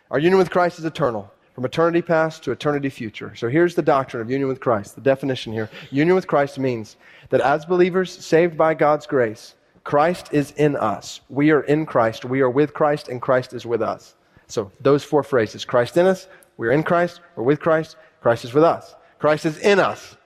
Our 0.10 0.20
union 0.20 0.38
with 0.38 0.50
Christ 0.50 0.80
is 0.80 0.86
eternal, 0.86 1.32
from 1.54 1.66
eternity 1.66 2.02
past 2.02 2.44
to 2.44 2.52
eternity 2.52 2.90
future. 2.90 3.36
So 3.36 3.50
here's 3.50 3.76
the 3.76 3.82
doctrine 3.82 4.22
of 4.22 4.30
union 4.30 4.48
with 4.48 4.60
Christ, 4.60 4.96
the 4.96 5.02
definition 5.02 5.54
here. 5.54 5.70
Union 5.90 6.16
with 6.16 6.28
Christ 6.28 6.60
means 6.60 6.96
that 7.30 7.42
as 7.42 7.66
believers 7.66 8.12
saved 8.12 8.58
by 8.58 8.74
God's 8.74 9.06
grace, 9.06 9.56
Christ 9.84 10.30
is 10.32 10.52
in 10.52 10.76
us. 10.76 11.22
We 11.30 11.52
are 11.52 11.62
in 11.62 11.86
Christ. 11.86 12.26
We 12.26 12.42
are 12.42 12.50
with 12.50 12.74
Christ, 12.74 13.08
and 13.08 13.22
Christ 13.22 13.54
is 13.54 13.66
with 13.66 13.82
us. 13.82 14.16
So 14.48 14.72
those 14.80 15.04
four 15.04 15.24
phrases 15.24 15.66
Christ 15.66 15.98
in 15.98 16.06
us, 16.06 16.28
we're 16.58 16.72
in 16.72 16.84
Christ, 16.84 17.22
we're 17.36 17.44
with 17.44 17.60
Christ, 17.60 17.96
Christ 18.22 18.46
is 18.46 18.54
with 18.54 18.64
us. 18.64 18.96
Christ 19.20 19.46
is 19.46 19.58
in 19.58 19.80
us. 19.80 20.18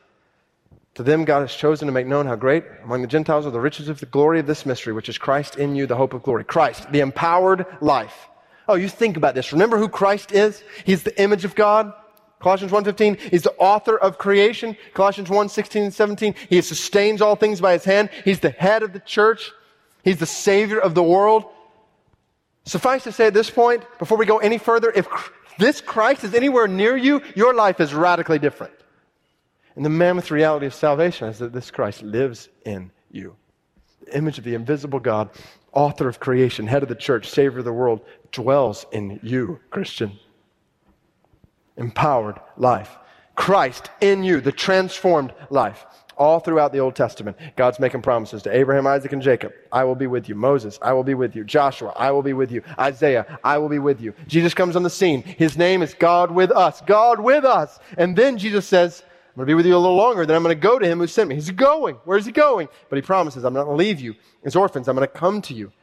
To 0.96 1.04
them, 1.04 1.26
God 1.26 1.42
has 1.42 1.54
chosen 1.54 1.88
to 1.88 1.92
make 1.92 2.08
known 2.08 2.26
how 2.26 2.36
great 2.36 2.64
among 2.84 3.02
the 3.02 3.08
Gentiles 3.08 3.46
are 3.46 3.52
the 3.52 3.60
riches 3.60 3.90
of 3.90 4.00
the 4.00 4.06
glory 4.06 4.40
of 4.40 4.48
this 4.48 4.66
mystery, 4.66 4.94
which 4.94 5.10
is 5.10 5.18
Christ 5.18 5.58
in 5.58 5.76
you, 5.76 5.86
the 5.86 5.96
hope 5.96 6.14
of 6.14 6.24
glory. 6.24 6.46
Christ, 6.46 6.90
the 6.92 7.02
empowered 7.02 7.66
life. 7.82 8.30
Oh, 8.68 8.76
you 8.76 8.90
think 8.90 9.18
about 9.18 9.36
this. 9.36 9.52
Remember 9.52 9.78
who 9.78 9.90
Christ 9.90 10.32
is? 10.32 10.64
He's 10.86 11.04
the 11.04 11.20
image 11.22 11.46
of 11.46 11.56
God. 11.56 11.94
Colossians 12.40 12.72
1.15, 12.72 13.20
he's 13.20 13.44
the 13.44 13.56
author 13.58 13.98
of 13.98 14.18
creation. 14.18 14.78
Colossians 14.94 15.30
1.16 15.30 15.84
and 15.84 15.94
17, 15.94 16.36
he 16.50 16.62
sustains 16.62 17.22
all 17.22 17.36
things 17.36 17.60
by 17.62 17.74
his 17.74 17.84
hand. 17.84 18.10
He's 18.24 18.40
the 18.40 18.52
head 18.52 18.84
of 18.84 18.94
the 18.94 19.00
church. 19.00 19.52
He's 20.04 20.20
the 20.20 20.26
savior 20.28 20.80
of 20.80 20.94
the 20.94 21.02
world. 21.02 21.46
Suffice 22.66 23.04
to 23.06 23.12
say 23.12 23.28
at 23.28 23.34
this 23.34 23.50
point, 23.50 23.84
before 24.00 24.18
we 24.18 24.26
go 24.26 24.38
any 24.38 24.58
further, 24.58 24.92
if 24.96 25.08
this 25.58 25.82
Christ 25.82 26.24
is 26.24 26.34
anywhere 26.34 26.68
near 26.68 26.96
you, 26.98 27.22
your 27.36 27.54
life 27.54 27.80
is 27.80 27.94
radically 27.94 28.38
different. 28.38 28.74
And 29.76 29.84
the 29.84 29.90
mammoth 29.90 30.32
reality 30.32 30.66
of 30.66 30.74
salvation 30.74 31.28
is 31.28 31.40
that 31.40 31.54
this 31.54 31.72
Christ 31.72 32.04
lives 32.04 32.50
in 32.66 32.92
you. 33.12 33.36
The 34.06 34.18
image 34.18 34.38
of 34.38 34.44
the 34.44 34.56
invisible 34.56 35.00
God, 35.00 35.30
author 35.74 36.08
of 36.08 36.20
creation, 36.20 36.68
head 36.68 36.84
of 36.84 36.90
the 36.90 36.96
church, 36.96 37.30
savior 37.30 37.60
of 37.60 37.66
the 37.66 37.74
world, 37.74 38.02
dwells 38.36 38.86
in 38.92 39.20
you, 39.24 39.60
Christian. 39.70 40.20
Empowered 41.78 42.40
life. 42.58 42.96
Christ 43.36 43.90
in 44.00 44.24
you, 44.24 44.40
the 44.40 44.52
transformed 44.52 45.34
life 45.50 45.86
all 46.18 46.40
throughout 46.40 46.72
the 46.72 46.80
Old 46.80 46.96
Testament. 46.96 47.38
God's 47.56 47.80
making 47.80 48.02
promises 48.02 48.42
to 48.44 48.56
Abraham, 48.56 48.88
Isaac, 48.88 49.12
and 49.12 49.22
Jacob. 49.22 49.52
I 49.72 49.84
will 49.84 49.96
be 49.96 50.08
with 50.08 50.30
you. 50.30 50.36
Moses, 50.36 50.80
I 50.82 50.94
will 50.94 51.04
be 51.04 51.14
with 51.14 51.36
you. 51.36 51.44
Joshua, 51.44 51.94
I 51.96 52.12
will 52.12 52.22
be 52.22 52.34
with 52.34 52.52
you. 52.52 52.62
Isaiah, 52.80 53.40
I 53.44 53.58
will 53.58 53.70
be 53.70 53.80
with 53.80 54.02
you. 54.02 54.14
Jesus 54.28 54.54
comes 54.54 54.76
on 54.76 54.84
the 54.84 54.90
scene. 54.90 55.22
His 55.24 55.58
name 55.58 55.82
is 55.82 55.94
God 55.94 56.32
with 56.32 56.52
us. 56.52 56.82
God 56.82 57.20
with 57.20 57.44
us. 57.44 57.80
And 57.98 58.16
then 58.16 58.38
Jesus 58.38 58.66
says, 58.66 59.04
I'm 59.04 59.40
going 59.40 59.48
to 59.48 59.50
be 59.50 59.56
with 59.56 59.66
you 59.66 59.76
a 59.76 59.78
little 59.78 59.98
longer, 59.98 60.26
then 60.26 60.38
I'm 60.38 60.44
going 60.44 60.56
to 60.56 60.62
go 60.62 60.80
to 60.80 60.88
him 60.88 61.00
who 61.00 61.08
sent 61.08 61.28
me. 61.28 61.36
He's 61.36 61.52
going. 61.52 61.96
Where's 62.06 62.26
he 62.26 62.32
going? 62.32 62.70
But 62.90 62.96
he 62.96 63.02
promises, 63.02 63.44
I'm 63.44 63.54
not 63.54 63.66
going 63.66 63.78
to 63.78 63.84
leave 63.84 64.00
you 64.00 64.16
as 64.46 64.56
orphans. 64.56 64.88
I'm 64.88 64.96
going 64.96 65.08
to 65.08 65.14
come 65.14 65.42
to 65.44 65.54
you. 65.54 65.74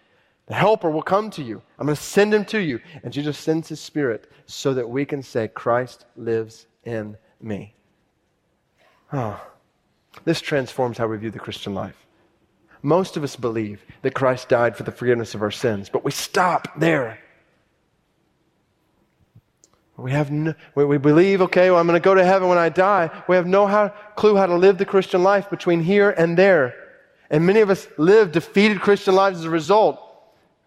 The 0.47 0.55
helper 0.55 0.91
will 0.91 1.03
come 1.03 1.31
to 1.31 1.43
you. 1.43 1.63
I'm 1.79 1.87
going 1.87 1.97
to 1.97 2.03
send 2.03 2.35
him 2.35 2.45
to 2.47 2.59
you. 2.59 2.81
And 3.03 3.13
Jesus 3.13 3.39
sends 3.39 3.69
his 3.69 3.81
spirit 3.81 4.31
so 4.47 4.75
that 4.75 4.89
we 4.89 5.05
can 5.05 5.23
say, 5.23 5.49
Christ 5.49 6.05
lives 6.17 6.67
in 6.85 7.17
me. 7.41 7.75
Oh. 9.13 9.41
This 10.25 10.41
transforms 10.41 10.99
how 10.99 11.07
we 11.07 11.17
view 11.17 11.31
the 11.31 11.39
Christian 11.39 11.75
life. 11.75 11.97
Most 12.83 13.17
of 13.17 13.25
us 13.25 13.37
believe 13.37 13.85
that 14.03 14.15
Christ 14.15 14.49
died 14.49 14.77
for 14.77 14.83
the 14.83 14.93
forgiveness 14.93 15.35
of 15.35 15.43
our 15.43 15.51
sins, 15.51 15.89
but 15.89 16.05
we 16.05 16.11
stop 16.11 16.69
there. 16.79 17.19
We 19.97 20.11
have 20.11 20.31
no, 20.31 20.55
we 20.75 20.99
believe, 20.99 21.43
okay, 21.43 21.71
well, 21.71 21.79
I'm 21.79 21.87
going 21.87 22.01
to 22.01 22.05
go 22.05 22.15
to 22.15 22.25
heaven 22.25 22.49
when 22.49 22.59
I 22.59 22.71
die. 22.71 23.11
We 23.29 23.37
have 23.37 23.47
no 23.47 23.67
how, 23.67 23.89
clue 24.17 24.37
how 24.37 24.47
to 24.47 24.57
live 24.57 24.79
the 24.79 24.85
Christian 24.85 25.23
life 25.23 25.49
between 25.49 25.81
here 25.81 26.11
and 26.11 26.37
there. 26.37 26.75
And 27.31 27.47
many 27.47 27.61
of 27.61 27.71
us 27.71 27.87
live 27.99 28.33
defeated 28.33 28.81
Christian 28.81 29.15
lives 29.15 29.39
as 29.39 29.45
a 29.45 29.51
result. 29.51 30.01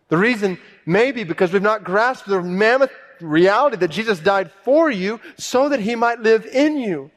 The 0.10 0.18
reason 0.18 0.58
may 0.86 1.12
be 1.12 1.24
because 1.24 1.52
we've 1.52 1.62
not 1.62 1.84
grasped 1.84 2.28
the 2.28 2.42
mammoth 2.42 2.92
reality 3.20 3.78
that 3.78 3.90
Jesus 3.90 4.20
died 4.20 4.52
for 4.64 4.92
you 4.92 5.20
so 5.38 5.70
that 5.70 5.80
he 5.80 5.96
might 5.96 6.20
live 6.20 6.46
in 6.46 6.78
you. 6.78 7.12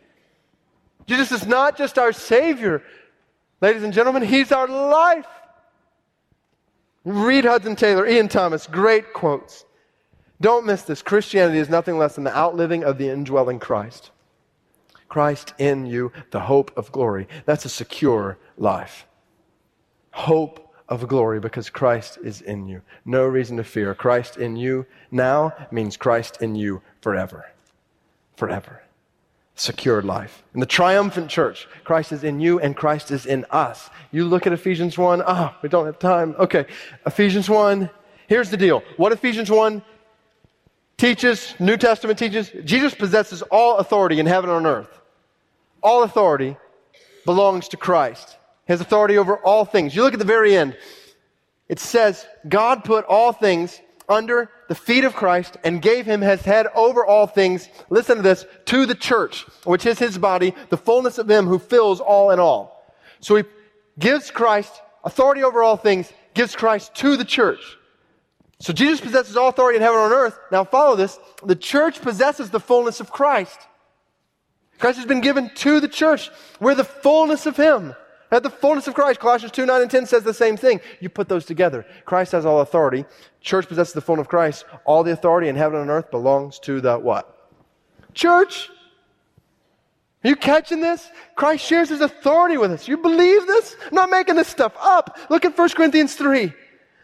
Jesus 1.06 1.32
is 1.32 1.46
not 1.46 1.76
just 1.76 1.98
our 1.98 2.12
Savior. 2.12 2.82
Ladies 3.60 3.82
and 3.82 3.92
gentlemen, 3.92 4.22
He's 4.22 4.52
our 4.52 4.68
life. 4.68 5.26
Read 7.04 7.44
Hudson 7.44 7.74
Taylor, 7.74 8.06
Ian 8.06 8.28
Thomas, 8.28 8.66
great 8.66 9.14
quotes. 9.14 9.64
Don't 10.40 10.66
miss 10.66 10.82
this. 10.82 11.02
Christianity 11.02 11.58
is 11.58 11.70
nothing 11.70 11.98
less 11.98 12.14
than 12.14 12.24
the 12.24 12.36
outliving 12.36 12.84
of 12.84 12.98
the 12.98 13.08
indwelling 13.08 13.58
Christ. 13.58 14.10
Christ 15.08 15.54
in 15.58 15.86
you, 15.86 16.12
the 16.30 16.40
hope 16.40 16.76
of 16.76 16.92
glory. 16.92 17.26
That's 17.46 17.64
a 17.64 17.70
secure 17.70 18.38
life. 18.58 19.06
Hope 20.12 20.67
of 20.88 21.06
glory 21.06 21.40
because 21.40 21.70
Christ 21.70 22.18
is 22.22 22.40
in 22.40 22.66
you. 22.66 22.82
No 23.04 23.24
reason 23.24 23.56
to 23.58 23.64
fear. 23.64 23.94
Christ 23.94 24.36
in 24.36 24.56
you 24.56 24.86
now 25.10 25.52
means 25.70 25.96
Christ 25.96 26.40
in 26.40 26.54
you 26.54 26.82
forever. 27.00 27.46
Forever 28.36 28.82
secured 29.60 30.04
life. 30.04 30.42
In 30.54 30.60
the 30.60 30.66
triumphant 30.66 31.28
church, 31.28 31.68
Christ 31.84 32.12
is 32.12 32.24
in 32.24 32.40
you 32.40 32.60
and 32.60 32.76
Christ 32.76 33.10
is 33.10 33.26
in 33.26 33.44
us. 33.50 33.90
You 34.10 34.24
look 34.24 34.46
at 34.46 34.52
Ephesians 34.52 34.96
1. 34.96 35.22
Ah, 35.26 35.52
oh, 35.54 35.58
we 35.62 35.68
don't 35.68 35.86
have 35.86 35.98
time. 35.98 36.34
Okay. 36.38 36.66
Ephesians 37.06 37.48
1. 37.48 37.90
Here's 38.28 38.50
the 38.50 38.56
deal. 38.56 38.82
What 38.96 39.12
Ephesians 39.12 39.50
1 39.50 39.82
teaches, 40.96 41.54
New 41.58 41.76
Testament 41.76 42.18
teaches, 42.18 42.50
Jesus 42.64 42.94
possesses 42.94 43.42
all 43.42 43.78
authority 43.78 44.20
in 44.20 44.26
heaven 44.26 44.50
and 44.50 44.66
on 44.66 44.72
earth. 44.72 45.00
All 45.82 46.02
authority 46.02 46.56
belongs 47.24 47.68
to 47.68 47.76
Christ. 47.76 48.37
Has 48.68 48.80
authority 48.80 49.18
over 49.18 49.36
all 49.38 49.64
things. 49.64 49.96
You 49.96 50.02
look 50.02 50.12
at 50.12 50.18
the 50.18 50.24
very 50.24 50.54
end. 50.54 50.76
It 51.68 51.80
says, 51.80 52.26
God 52.48 52.84
put 52.84 53.04
all 53.06 53.32
things 53.32 53.80
under 54.08 54.50
the 54.68 54.74
feet 54.74 55.04
of 55.04 55.14
Christ 55.14 55.56
and 55.64 55.82
gave 55.82 56.06
him 56.06 56.20
his 56.20 56.42
head 56.42 56.66
over 56.74 57.04
all 57.04 57.26
things. 57.26 57.68
Listen 57.90 58.16
to 58.16 58.22
this, 58.22 58.46
to 58.66 58.86
the 58.86 58.94
church, 58.94 59.42
which 59.64 59.84
is 59.86 59.98
his 59.98 60.16
body, 60.16 60.54
the 60.68 60.76
fullness 60.76 61.18
of 61.18 61.30
him 61.30 61.46
who 61.46 61.58
fills 61.58 62.00
all 62.00 62.30
in 62.30 62.38
all. 62.38 62.94
So 63.20 63.36
he 63.36 63.44
gives 63.98 64.30
Christ 64.30 64.80
authority 65.04 65.42
over 65.42 65.62
all 65.62 65.76
things, 65.76 66.12
gives 66.34 66.54
Christ 66.54 66.94
to 66.96 67.16
the 67.16 67.24
church. 67.24 67.78
So 68.60 68.72
Jesus 68.72 69.00
possesses 69.00 69.36
all 69.36 69.48
authority 69.48 69.76
in 69.76 69.82
heaven 69.82 70.00
and 70.00 70.12
on 70.12 70.18
earth. 70.18 70.38
Now 70.50 70.64
follow 70.64 70.96
this. 70.96 71.18
The 71.44 71.56
church 71.56 72.00
possesses 72.00 72.50
the 72.50 72.60
fullness 72.60 73.00
of 73.00 73.10
Christ. 73.10 73.58
Christ 74.78 74.98
has 74.98 75.06
been 75.06 75.20
given 75.20 75.50
to 75.56 75.80
the 75.80 75.88
church. 75.88 76.30
We're 76.60 76.74
the 76.74 76.84
fullness 76.84 77.46
of 77.46 77.56
Him. 77.56 77.94
At 78.30 78.42
the 78.42 78.50
fullness 78.50 78.86
of 78.86 78.94
Christ. 78.94 79.20
Colossians 79.20 79.52
2, 79.52 79.64
9, 79.64 79.82
and 79.82 79.90
10 79.90 80.06
says 80.06 80.22
the 80.22 80.34
same 80.34 80.56
thing. 80.56 80.80
You 81.00 81.08
put 81.08 81.28
those 81.28 81.46
together. 81.46 81.86
Christ 82.04 82.32
has 82.32 82.44
all 82.44 82.60
authority. 82.60 83.04
Church 83.40 83.66
possesses 83.66 83.94
the 83.94 84.00
fullness 84.00 84.24
of 84.24 84.28
Christ. 84.28 84.64
All 84.84 85.02
the 85.02 85.12
authority 85.12 85.48
in 85.48 85.56
heaven 85.56 85.80
and 85.80 85.90
earth 85.90 86.10
belongs 86.10 86.58
to 86.60 86.80
the 86.80 86.98
what? 86.98 87.34
Church. 88.12 88.70
Are 90.24 90.28
you 90.28 90.36
catching 90.36 90.80
this? 90.80 91.08
Christ 91.36 91.64
shares 91.64 91.88
his 91.88 92.00
authority 92.00 92.58
with 92.58 92.72
us. 92.72 92.88
You 92.88 92.98
believe 92.98 93.46
this? 93.46 93.76
I'm 93.86 93.94
not 93.94 94.10
making 94.10 94.34
this 94.34 94.48
stuff 94.48 94.74
up. 94.78 95.18
Look 95.30 95.44
at 95.44 95.56
1 95.56 95.68
Corinthians 95.70 96.14
3. 96.16 96.52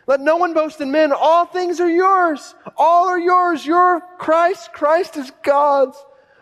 Let 0.06 0.20
no 0.20 0.36
one 0.36 0.52
boast 0.52 0.80
in 0.80 0.90
men. 0.90 1.12
All 1.12 1.46
things 1.46 1.80
are 1.80 1.88
yours. 1.88 2.54
All 2.76 3.08
are 3.08 3.18
yours. 3.18 3.64
You're 3.64 4.02
Christ. 4.18 4.72
Christ 4.72 5.16
is 5.16 5.32
God's. 5.42 5.96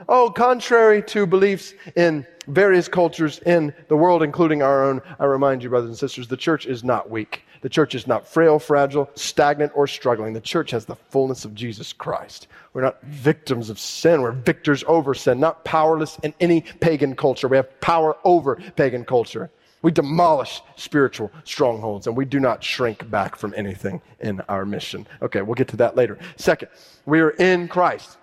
Oh, 0.09 0.31
contrary 0.31 1.03
to 1.05 1.27
beliefs 1.27 1.75
in 1.95 2.27
various 2.47 2.89
cultures 2.89 3.39
in 3.41 3.73
the 3.89 3.97
world, 3.97 4.23
including 4.23 4.63
our 4.63 4.85
own, 4.85 5.01
I 5.19 5.25
remind 5.25 5.63
you, 5.63 5.69
brothers 5.69 5.91
and 5.91 5.99
sisters, 5.99 6.29
the 6.29 6.37
church 6.37 6.67
is 6.67 6.83
not 6.85 7.11
weak. 7.11 7.43
The 7.63 7.69
church 7.69 7.95
is 7.95 8.09
not 8.09 8.27
frail, 8.27 8.59
fragile, 8.59 9.09
stagnant, 9.15 9.73
or 9.75 9.87
struggling. 9.87 10.33
The 10.33 10.41
church 10.41 10.73
has 10.73 10.85
the 10.85 10.97
fullness 10.97 11.45
of 11.45 11.55
Jesus 11.55 11.93
Christ. 11.93 12.49
We're 12.73 12.83
not 12.83 13.01
victims 13.03 13.71
of 13.71 13.79
sin. 13.79 14.21
We're 14.21 14.33
victors 14.33 14.83
over 14.89 15.15
sin, 15.15 15.39
not 15.39 15.65
powerless 15.65 16.19
in 16.25 16.35
any 16.41 16.63
pagan 16.81 17.15
culture. 17.15 17.47
We 17.47 17.57
have 17.57 17.81
power 17.81 18.17
over 18.25 18.57
pagan 18.75 19.05
culture. 19.05 19.51
We 19.83 19.91
demolish 19.91 20.63
spiritual 20.77 21.31
strongholds 21.45 22.07
and 22.07 22.17
we 22.17 22.25
do 22.25 22.39
not 22.39 22.63
shrink 22.63 23.09
back 23.11 23.37
from 23.37 23.53
anything 23.57 24.01
in 24.21 24.41
our 24.43 24.65
mission. 24.65 25.07
Okay, 25.21 25.43
we'll 25.43 25.57
get 25.57 25.69
to 25.69 25.77
that 25.79 25.97
later. 25.97 26.19
Second, 26.37 26.69
we 27.05 27.21
are 27.21 27.31
in 27.31 27.69
Christ. 27.69 28.17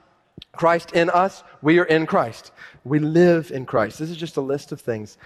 Christ 0.59 0.91
in 0.91 1.09
us, 1.09 1.41
we 1.61 1.79
are 1.79 1.85
in 1.85 2.05
Christ. 2.05 2.51
We 2.83 2.99
live 2.99 3.49
in 3.49 3.65
Christ. 3.65 3.97
This 3.97 4.09
is 4.09 4.17
just 4.17 4.35
a 4.35 4.41
list 4.41 4.73
of 4.73 4.81
things 4.81 5.17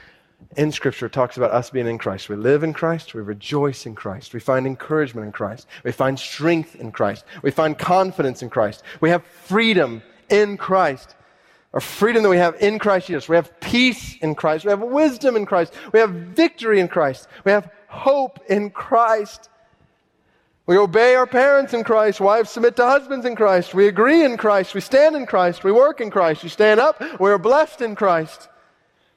in 0.58 0.72
Scripture 0.72 1.10
talks 1.10 1.38
about 1.38 1.50
us 1.50 1.72
being 1.72 1.88
in 1.88 1.98
Christ. 1.98 2.30
We 2.30 2.36
live 2.36 2.62
in 2.62 2.72
Christ. 2.72 3.15
We 3.15 3.22
rejoice 3.22 3.88
in 3.88 3.96
Christ. 3.96 4.36
We 4.36 4.39
find 4.39 4.67
encouragement 4.67 5.26
in 5.26 5.32
Christ. 5.32 5.67
We 5.84 5.91
find 5.91 6.19
strength 6.19 6.76
in 6.76 6.91
Christ. 6.91 7.26
We 7.41 7.50
find 7.50 7.76
confidence 7.76 8.43
in 8.43 8.52
Christ. 8.52 8.84
We 9.02 9.10
have 9.10 9.26
freedom 9.26 10.04
in 10.30 10.56
Christ. 10.56 11.15
Our 11.74 11.80
freedom 11.80 12.22
that 12.22 12.30
we 12.30 12.38
have 12.38 12.62
in 12.62 12.78
Christ 12.78 13.08
Jesus. 13.08 13.28
We 13.28 13.36
have 13.36 13.60
peace 13.60 14.17
in 14.17 14.36
Christ. 14.36 14.65
We 14.65 14.69
have 14.69 14.82
wisdom 14.82 15.36
in 15.36 15.48
Christ. 15.48 15.74
We 15.93 16.00
have 16.00 16.12
victory 16.12 16.80
in 16.80 16.89
Christ. 16.89 17.28
We 17.43 17.52
have 17.52 17.72
hope 17.88 18.39
in 18.50 18.69
Christ. 18.69 19.50
We 20.65 20.78
obey 20.78 21.15
our 21.15 21.28
parents 21.28 21.73
in 21.73 21.84
Christ. 21.84 22.21
Wives 22.21 22.49
submit 22.49 22.78
to 22.78 22.86
husbands 22.86 23.26
in 23.26 23.36
Christ. 23.36 23.73
We 23.73 23.88
agree 23.88 24.23
in 24.23 24.38
Christ. 24.38 24.73
We 24.73 24.82
stand 24.82 25.15
in 25.15 25.26
Christ. 25.26 25.63
We 25.63 25.73
work 25.73 25.99
in 25.99 26.10
Christ. 26.10 26.43
You 26.43 26.49
stand 26.49 26.80
up. 26.80 27.02
We're 27.19 27.38
blessed 27.38 27.82
in 27.82 27.95
Christ. 27.95 28.47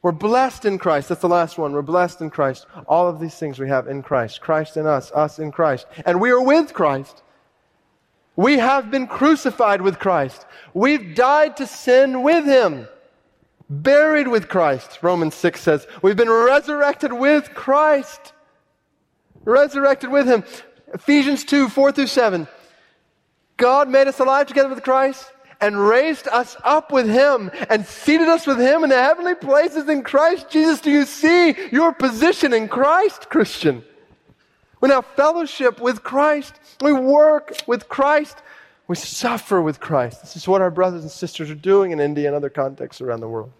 We're 0.02 0.12
blessed 0.12 0.64
in 0.64 0.78
Christ. 0.78 1.08
That's 1.08 1.20
the 1.20 1.28
last 1.28 1.56
one. 1.56 1.72
We're 1.72 1.82
blessed 1.82 2.20
in 2.20 2.30
Christ. 2.30 2.66
All 2.88 3.08
of 3.08 3.20
these 3.20 3.34
things 3.34 3.58
we 3.58 3.68
have 3.68 3.86
in 3.86 4.02
Christ. 4.02 4.40
Christ 4.40 4.76
in 4.76 4.86
us, 4.86 5.12
us 5.12 5.38
in 5.38 5.52
Christ. 5.52 5.86
And 6.04 6.20
we 6.20 6.30
are 6.30 6.42
with 6.42 6.72
Christ. 6.72 7.22
We 8.34 8.58
have 8.58 8.90
been 8.90 9.06
crucified 9.06 9.80
with 9.80 9.98
Christ. 9.98 10.46
We've 10.74 11.14
died 11.14 11.56
to 11.58 11.66
sin 11.66 12.22
with 12.22 12.44
Him. 12.44 12.88
Buried 13.70 14.28
with 14.28 14.48
Christ. 14.48 14.98
Romans 15.02 15.34
6 15.34 15.60
says, 15.60 15.86
we've 16.02 16.16
been 16.16 16.30
resurrected 16.30 17.12
with 17.12 17.54
Christ. 17.54 18.32
Resurrected 19.44 20.10
with 20.10 20.26
Him. 20.26 20.44
Ephesians 20.96 21.44
2 21.44 21.68
4 21.68 21.92
through 21.92 22.06
7. 22.06 22.48
God 23.58 23.90
made 23.90 24.08
us 24.08 24.18
alive 24.18 24.46
together 24.46 24.70
with 24.70 24.82
Christ 24.82 25.30
and 25.60 25.78
raised 25.78 26.26
us 26.26 26.56
up 26.64 26.90
with 26.90 27.06
Him 27.06 27.50
and 27.68 27.84
seated 27.84 28.28
us 28.28 28.46
with 28.46 28.58
Him 28.58 28.82
in 28.82 28.88
the 28.88 28.96
heavenly 28.96 29.34
places 29.34 29.90
in 29.90 30.02
Christ 30.02 30.48
Jesus. 30.48 30.80
Do 30.80 30.90
you 30.90 31.04
see 31.04 31.54
your 31.70 31.92
position 31.92 32.54
in 32.54 32.66
Christ, 32.66 33.28
Christian? 33.28 33.84
We 34.80 34.88
now 34.88 35.02
fellowship 35.02 35.82
with 35.82 36.02
Christ. 36.02 36.54
We 36.80 36.94
work 36.94 37.52
with 37.66 37.90
Christ. 37.90 38.38
We 38.88 38.96
suffer 38.96 39.60
with 39.60 39.80
Christ. 39.80 40.22
This 40.22 40.34
is 40.34 40.48
what 40.48 40.62
our 40.62 40.70
brothers 40.70 41.02
and 41.02 41.10
sisters 41.10 41.50
are 41.50 41.54
doing 41.54 41.90
in 41.90 42.00
India 42.00 42.26
and 42.26 42.34
other 42.34 42.50
contexts 42.50 43.02
around 43.02 43.20
the 43.20 43.28
world. 43.28 43.52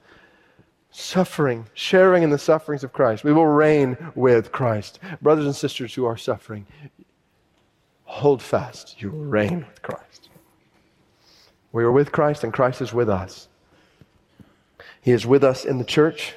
Suffering, 0.91 1.67
sharing 1.75 2.23
in 2.23 2.31
the 2.31 2.39
sufferings 2.39 2.83
of 2.83 2.95
Christ. 2.95 3.25
We 3.25 3.35
will 3.35 3.47
reign 3.47 3.99
with 4.15 4.53
Christ. 4.53 5.01
Brothers 5.21 5.45
and 5.45 5.55
sisters 5.55 5.93
who 5.93 6.07
are 6.07 6.17
suffering, 6.17 6.67
hold 8.07 8.43
fast. 8.43 9.01
You 9.01 9.11
will 9.11 9.25
reign 9.25 9.67
with 9.69 9.83
Christ. 9.83 10.31
We 11.73 11.85
are 11.85 11.93
with 11.93 12.11
Christ, 12.11 12.43
and 12.43 12.53
Christ 12.53 12.81
is 12.81 12.95
with 12.95 13.11
us. 13.11 13.49
He 15.03 15.13
is 15.13 15.27
with 15.27 15.45
us 15.45 15.65
in 15.65 15.79
the 15.79 15.85
church. 15.85 16.35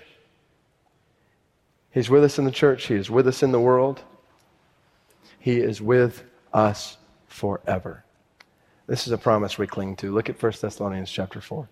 He's 1.92 2.10
with 2.10 2.24
us 2.24 2.38
in 2.38 2.46
the 2.46 2.52
church. 2.52 2.88
He 2.88 2.96
is 2.96 3.10
with 3.10 3.28
us 3.28 3.42
in 3.42 3.52
the 3.52 3.60
world. 3.60 4.02
He 5.40 5.58
is 5.58 5.82
with 5.82 6.24
us 6.54 6.98
forever. 7.28 8.04
This 8.88 9.08
is 9.08 9.14
a 9.14 9.18
promise 9.18 9.58
we 9.58 9.68
cling 9.68 9.96
to. 9.98 10.14
Look 10.14 10.30
at 10.30 10.42
1 10.42 10.54
Thessalonians 10.62 11.10
chapter 11.10 11.40
4. 11.40 11.70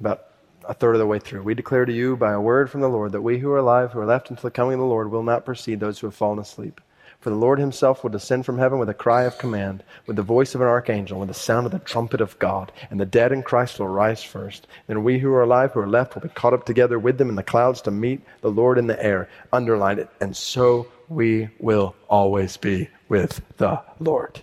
About 0.00 0.26
a 0.68 0.74
third 0.74 0.94
of 0.94 1.00
the 1.00 1.06
way 1.06 1.18
through. 1.18 1.42
We 1.42 1.54
declare 1.54 1.84
to 1.84 1.92
you 1.92 2.16
by 2.16 2.32
a 2.32 2.40
word 2.40 2.70
from 2.70 2.80
the 2.80 2.88
Lord 2.88 3.12
that 3.12 3.22
we 3.22 3.38
who 3.38 3.50
are 3.50 3.58
alive, 3.58 3.92
who 3.92 4.00
are 4.00 4.06
left 4.06 4.30
until 4.30 4.42
the 4.42 4.50
coming 4.50 4.74
of 4.74 4.80
the 4.80 4.86
Lord, 4.86 5.10
will 5.10 5.22
not 5.22 5.44
precede 5.44 5.80
those 5.80 5.98
who 5.98 6.06
have 6.06 6.14
fallen 6.14 6.38
asleep. 6.38 6.80
For 7.22 7.30
the 7.30 7.36
Lord 7.36 7.60
himself 7.60 8.02
will 8.02 8.10
descend 8.10 8.44
from 8.44 8.58
heaven 8.58 8.80
with 8.80 8.88
a 8.88 8.94
cry 8.94 9.22
of 9.22 9.38
command, 9.38 9.84
with 10.08 10.16
the 10.16 10.22
voice 10.22 10.56
of 10.56 10.60
an 10.60 10.66
archangel, 10.66 11.20
with 11.20 11.28
the 11.28 11.34
sound 11.34 11.66
of 11.66 11.72
the 11.72 11.78
trumpet 11.78 12.20
of 12.20 12.36
God, 12.40 12.72
and 12.90 12.98
the 12.98 13.06
dead 13.06 13.30
in 13.30 13.44
Christ 13.44 13.78
will 13.78 13.86
rise 13.86 14.24
first. 14.24 14.66
Then 14.88 15.04
we 15.04 15.20
who 15.20 15.32
are 15.32 15.44
alive, 15.44 15.70
who 15.70 15.80
are 15.80 15.88
left, 15.88 16.16
will 16.16 16.22
be 16.22 16.28
caught 16.30 16.52
up 16.52 16.66
together 16.66 16.98
with 16.98 17.18
them 17.18 17.28
in 17.28 17.36
the 17.36 17.44
clouds 17.44 17.80
to 17.82 17.92
meet 17.92 18.22
the 18.40 18.50
Lord 18.50 18.76
in 18.76 18.88
the 18.88 19.00
air. 19.00 19.28
Underline 19.52 20.00
it. 20.00 20.10
And 20.20 20.36
so 20.36 20.88
we 21.08 21.48
will 21.60 21.94
always 22.10 22.56
be 22.56 22.88
with 23.08 23.40
the 23.56 23.80
Lord. 24.00 24.40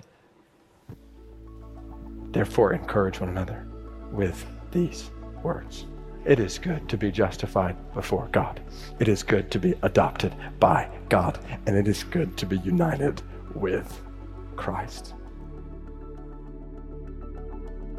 Therefore, 2.31 2.71
encourage 2.71 3.19
one 3.19 3.27
another 3.27 3.67
with 4.09 4.45
these 4.71 5.11
words. 5.43 5.85
It 6.29 6.39
is 6.39 6.59
good 6.59 6.87
to 6.89 6.95
be 6.95 7.11
justified 7.11 7.75
before 7.95 8.29
God. 8.31 8.61
It 8.99 9.07
is 9.07 9.23
good 9.23 9.49
to 9.49 9.57
be 9.57 9.73
adopted 9.81 10.35
by 10.59 10.87
God. 11.09 11.39
And 11.65 11.75
it 11.75 11.87
is 11.87 12.03
good 12.03 12.37
to 12.37 12.45
be 12.45 12.59
united 12.59 13.23
with 13.55 13.99
Christ. 14.55 15.15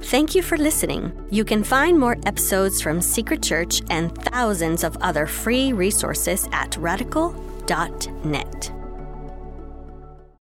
Thank 0.03 0.37
you 0.37 0.43
for 0.43 0.57
listening. 0.57 1.13
You 1.31 1.45
can 1.45 1.65
find 1.65 1.99
more 1.99 2.17
episodes 2.25 2.81
from 2.81 3.01
Secret 3.01 3.43
Church 3.43 3.83
and 3.91 4.17
thousands 4.17 4.85
of 4.85 4.97
other 5.01 5.27
free 5.27 5.73
resources 5.73 6.49
at 6.53 6.77
radical.net. 6.77 8.73